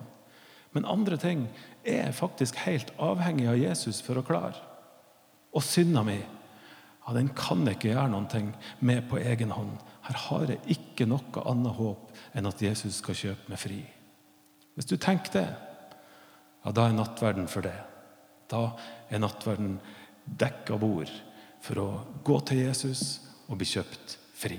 Men 0.76 0.88
andre 0.88 1.16
ting 1.20 1.46
er 1.88 2.12
faktisk 2.12 2.58
helt 2.66 2.90
avhengig 3.00 3.48
av 3.48 3.56
Jesus 3.56 4.02
for 4.04 4.20
å 4.20 4.24
klare. 4.26 4.60
Og 5.56 5.64
synda 5.64 6.02
mi, 6.04 6.18
ja, 6.20 7.14
den 7.16 7.30
kan 7.36 7.64
jeg 7.64 7.78
ikke 7.78 7.94
gjøre 7.94 8.10
noe 8.12 8.42
med 8.84 9.06
på 9.08 9.20
egen 9.22 9.54
hånd. 9.56 9.78
Her 10.08 10.20
har 10.28 10.52
jeg 10.52 10.76
ikke 10.76 11.08
noe 11.08 11.44
annet 11.48 11.76
håp 11.78 12.12
enn 12.36 12.48
at 12.48 12.60
Jesus 12.62 13.00
skal 13.00 13.16
kjøpe 13.16 13.48
meg 13.48 13.60
fri. 13.62 13.80
Hvis 14.76 14.88
du 14.90 14.98
tenker 15.00 15.32
det, 15.32 15.48
ja, 16.64 16.72
da 16.72 16.84
er 16.84 16.96
nattverden 16.96 17.48
for 17.48 17.64
det. 17.64 17.76
Da 18.52 18.76
er 19.08 19.24
nattverden 19.24 19.78
dekka 20.38 20.76
bord 20.76 21.08
for 21.64 21.82
å 21.82 21.88
gå 22.24 22.40
til 22.48 22.64
Jesus 22.66 23.20
og 23.48 23.58
bli 23.60 23.68
kjøpt 23.68 24.18
fri. 24.38 24.58